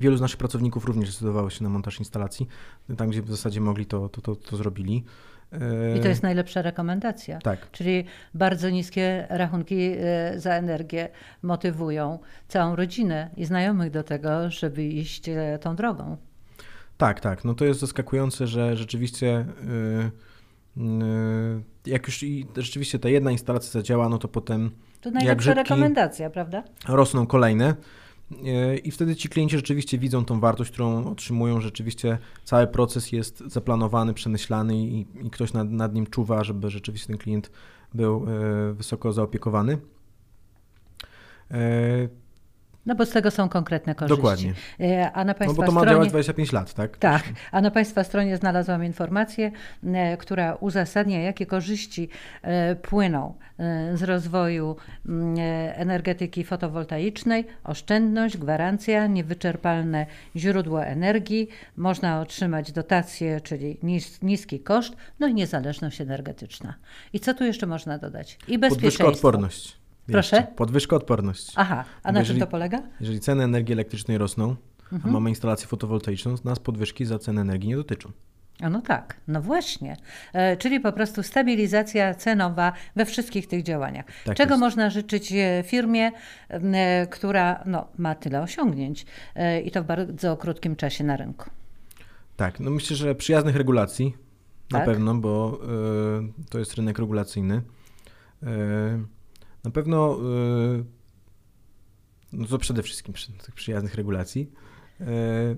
Wielu 0.00 0.16
z 0.16 0.20
naszych 0.20 0.38
pracowników 0.38 0.84
również 0.84 1.10
zdecydowało 1.10 1.50
się 1.50 1.64
na 1.64 1.70
montaż 1.70 1.98
instalacji. 1.98 2.48
Tam, 2.96 3.10
gdzie 3.10 3.22
w 3.22 3.30
zasadzie 3.30 3.60
mogli, 3.60 3.86
to, 3.86 4.08
to, 4.08 4.20
to, 4.20 4.36
to 4.36 4.56
zrobili. 4.56 5.04
I 5.96 6.00
to 6.00 6.08
jest 6.08 6.22
najlepsza 6.22 6.62
rekomendacja. 6.62 7.38
Tak. 7.38 7.70
Czyli 7.70 8.04
bardzo 8.34 8.70
niskie 8.70 9.26
rachunki 9.30 9.92
e, 9.98 10.40
za 10.40 10.54
energię 10.54 11.08
motywują 11.42 12.18
całą 12.48 12.76
rodzinę 12.76 13.30
i 13.36 13.44
znajomych 13.44 13.90
do 13.90 14.02
tego, 14.02 14.50
żeby 14.50 14.84
iść 14.84 15.28
e, 15.28 15.58
tą 15.58 15.76
drogą. 15.76 16.16
Tak, 16.96 17.20
tak. 17.20 17.44
No 17.44 17.54
to 17.54 17.64
jest 17.64 17.80
zaskakujące, 17.80 18.46
że 18.46 18.76
rzeczywiście 18.76 19.46
yy, 20.76 20.84
yy, 20.84 21.62
jak 21.86 22.06
już 22.06 22.22
i 22.22 22.46
rzeczywiście 22.56 22.98
ta 22.98 23.08
jedna 23.08 23.30
instalacja 23.30 23.70
zadziała, 23.70 24.08
no 24.08 24.18
to 24.18 24.28
potem 24.28 24.70
to 25.00 25.10
najlepsza 25.10 25.54
rekomendacja, 25.54 26.30
prawda? 26.30 26.62
Rosną 26.88 27.26
kolejne. 27.26 27.74
I 28.84 28.90
wtedy 28.90 29.16
ci 29.16 29.28
klienci 29.28 29.56
rzeczywiście 29.56 29.98
widzą 29.98 30.24
tą 30.24 30.40
wartość, 30.40 30.70
którą 30.70 31.10
otrzymują. 31.10 31.60
Rzeczywiście 31.60 32.18
cały 32.44 32.66
proces 32.66 33.12
jest 33.12 33.38
zaplanowany, 33.46 34.14
przemyślany 34.14 34.76
i, 34.76 35.00
i 35.00 35.30
ktoś 35.30 35.52
nad, 35.52 35.70
nad 35.70 35.94
nim 35.94 36.06
czuwa, 36.06 36.44
żeby 36.44 36.70
rzeczywiście 36.70 37.06
ten 37.06 37.18
klient 37.18 37.50
był 37.94 38.26
e, 38.28 38.72
wysoko 38.72 39.12
zaopiekowany. 39.12 39.78
No 42.86 42.94
bo 42.94 43.06
z 43.06 43.10
tego 43.10 43.30
są 43.30 43.48
konkretne 43.48 43.94
korzyści. 43.94 44.16
Dokładnie. 44.16 44.54
E, 44.80 45.12
a 45.12 45.24
na 45.24 45.34
Państwa 45.34 45.62
no 45.62 45.66
bo 45.66 45.66
to 45.66 45.72
ma 45.72 45.80
stronie... 45.80 45.94
działać 45.94 46.08
25 46.08 46.52
lat, 46.52 46.74
tak? 46.74 46.96
Tak. 46.96 47.22
A 47.52 47.60
na 47.60 47.70
Państwa 47.70 48.04
stronie 48.04 48.36
znalazłam 48.36 48.84
informację, 48.84 49.52
e, 49.84 50.16
która 50.16 50.54
uzasadnia, 50.54 51.20
jakie 51.20 51.46
korzyści 51.46 52.08
e, 52.42 52.76
płyną 52.76 53.34
z 53.94 54.02
rozwoju 54.02 54.76
mm, 55.06 55.36
energetyki 55.74 56.44
fotowoltaicznej. 56.44 57.46
Oszczędność, 57.64 58.36
gwarancja, 58.36 59.06
niewyczerpalne 59.06 60.06
źródło 60.36 60.84
energii, 60.84 61.48
można 61.76 62.20
otrzymać 62.20 62.72
dotacje, 62.72 63.40
czyli 63.40 63.78
nis 63.82 64.22
niski 64.22 64.60
koszt, 64.60 64.96
no 65.20 65.26
i 65.26 65.34
niezależność 65.34 66.00
energetyczna. 66.00 66.74
I 67.12 67.20
co 67.20 67.34
tu 67.34 67.44
jeszcze 67.44 67.66
można 67.66 67.98
dodać? 67.98 68.38
I 68.48 68.58
bezpieczeństwo. 68.58 69.04
Podwyżka 69.04 69.06
odporność. 69.06 69.81
Proszę? 70.06 70.46
Podwyżka 70.56 70.96
odporności. 70.96 71.52
Aha, 71.56 71.84
a 72.02 72.12
na 72.12 72.18
jeżeli, 72.18 72.38
czym 72.38 72.46
to 72.46 72.50
polega? 72.50 72.82
Jeżeli 73.00 73.20
ceny 73.20 73.44
energii 73.44 73.72
elektrycznej 73.72 74.18
rosną, 74.18 74.56
mhm. 74.92 75.02
a 75.04 75.12
mamy 75.12 75.30
instalację 75.30 75.66
fotowoltaiczną, 75.66 76.34
nas 76.44 76.58
podwyżki 76.58 77.04
za 77.04 77.18
cenę 77.18 77.40
energii 77.40 77.68
nie 77.68 77.76
dotyczą. 77.76 78.12
A 78.60 78.70
no 78.70 78.82
tak, 78.82 79.16
no 79.28 79.42
właśnie. 79.42 79.96
E, 80.32 80.56
czyli 80.56 80.80
po 80.80 80.92
prostu 80.92 81.22
stabilizacja 81.22 82.14
cenowa 82.14 82.72
we 82.96 83.06
wszystkich 83.06 83.46
tych 83.46 83.62
działaniach. 83.62 84.04
Tak 84.24 84.36
Czego 84.36 84.54
jest. 84.54 84.60
można 84.60 84.90
życzyć 84.90 85.32
e, 85.32 85.64
firmie, 85.66 86.10
e, 86.48 87.06
która 87.06 87.62
no, 87.66 87.88
ma 87.98 88.14
tyle 88.14 88.42
osiągnięć 88.42 89.06
e, 89.34 89.60
i 89.60 89.70
to 89.70 89.82
w 89.82 89.86
bardzo 89.86 90.36
krótkim 90.36 90.76
czasie 90.76 91.04
na 91.04 91.16
rynku? 91.16 91.50
Tak, 92.36 92.60
no 92.60 92.70
myślę, 92.70 92.96
że 92.96 93.14
przyjaznych 93.14 93.56
regulacji 93.56 94.16
na 94.70 94.78
tak? 94.78 94.86
pewno, 94.86 95.14
bo 95.14 95.58
e, 95.62 96.48
to 96.50 96.58
jest 96.58 96.74
rynek 96.74 96.98
regulacyjny. 96.98 97.62
Na 99.64 99.70
pewno 99.70 100.18
yy, 100.76 100.84
no 102.32 102.46
to 102.46 102.58
przede 102.58 102.82
wszystkim 102.82 103.14
przy 103.14 103.32
tych 103.32 103.54
przyjaznych 103.54 103.94
regulacji. 103.94 104.50
Yy, 105.00 105.06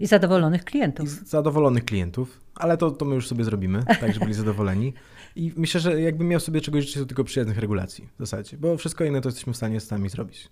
I 0.01 0.07
zadowolonych 0.07 0.65
klientów. 0.65 1.07
I 1.07 1.27
zadowolonych 1.27 1.85
klientów, 1.85 2.41
ale 2.55 2.77
to, 2.77 2.91
to 2.91 3.05
my 3.05 3.15
już 3.15 3.29
sobie 3.29 3.45
zrobimy, 3.45 3.85
tak, 4.01 4.13
żeby 4.13 4.21
byli 4.21 4.35
zadowoleni. 4.35 4.95
I 5.37 5.53
myślę, 5.57 5.81
że 5.81 6.01
jakbym 6.01 6.29
miał 6.29 6.41
sobie 6.41 6.61
czegoś 6.61 6.85
życzyć, 6.85 6.99
to 6.99 7.07
tylko 7.07 7.25
przyjaznych 7.25 7.59
regulacji 7.59 8.09
w 8.17 8.19
zasadzie, 8.19 8.57
bo 8.57 8.77
wszystko 8.77 9.05
inne 9.05 9.21
to 9.21 9.29
jesteśmy 9.29 9.53
w 9.53 9.57
stanie 9.57 9.81
sami 9.81 10.09
zrobić 10.09 10.51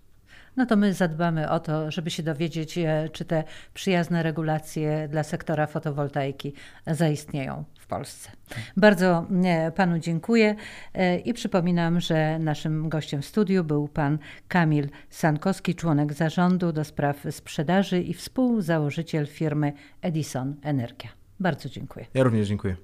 no 0.57 0.65
to 0.65 0.75
my 0.75 0.93
zadbamy 0.93 1.49
o 1.49 1.59
to, 1.59 1.91
żeby 1.91 2.09
się 2.09 2.23
dowiedzieć, 2.23 2.77
e, 2.77 3.09
czy 3.11 3.25
te 3.25 3.43
przyjazne 3.73 4.23
regulacje 4.23 5.07
dla 5.11 5.23
sektora 5.23 5.67
fotowoltaiki 5.67 6.53
zaistnieją 6.87 7.63
w 7.83 7.87
Polsce. 7.87 8.31
Bardzo 8.77 9.25
e, 9.43 9.71
Panu 9.71 9.99
dziękuję 9.99 10.55
e, 10.93 11.19
i 11.19 11.33
przypominam, 11.33 11.99
że 11.99 12.39
naszym 12.39 12.89
gościem 12.89 13.21
w 13.21 13.25
studiu 13.25 13.63
był 13.63 13.87
Pan 13.87 14.17
Kamil 14.47 14.89
Sankowski, 15.09 15.75
członek 15.75 16.13
zarządu 16.13 16.71
do 16.73 16.83
spraw 16.83 17.25
sprzedaży 17.31 18.01
i 18.01 18.13
współzałożyciel 18.13 19.27
firmy 19.27 19.73
Edison 20.01 20.55
Energia. 20.61 21.09
Bardzo 21.39 21.69
dziękuję. 21.69 22.05
Ja 22.13 22.23
również 22.23 22.47
dziękuję. 22.47 22.75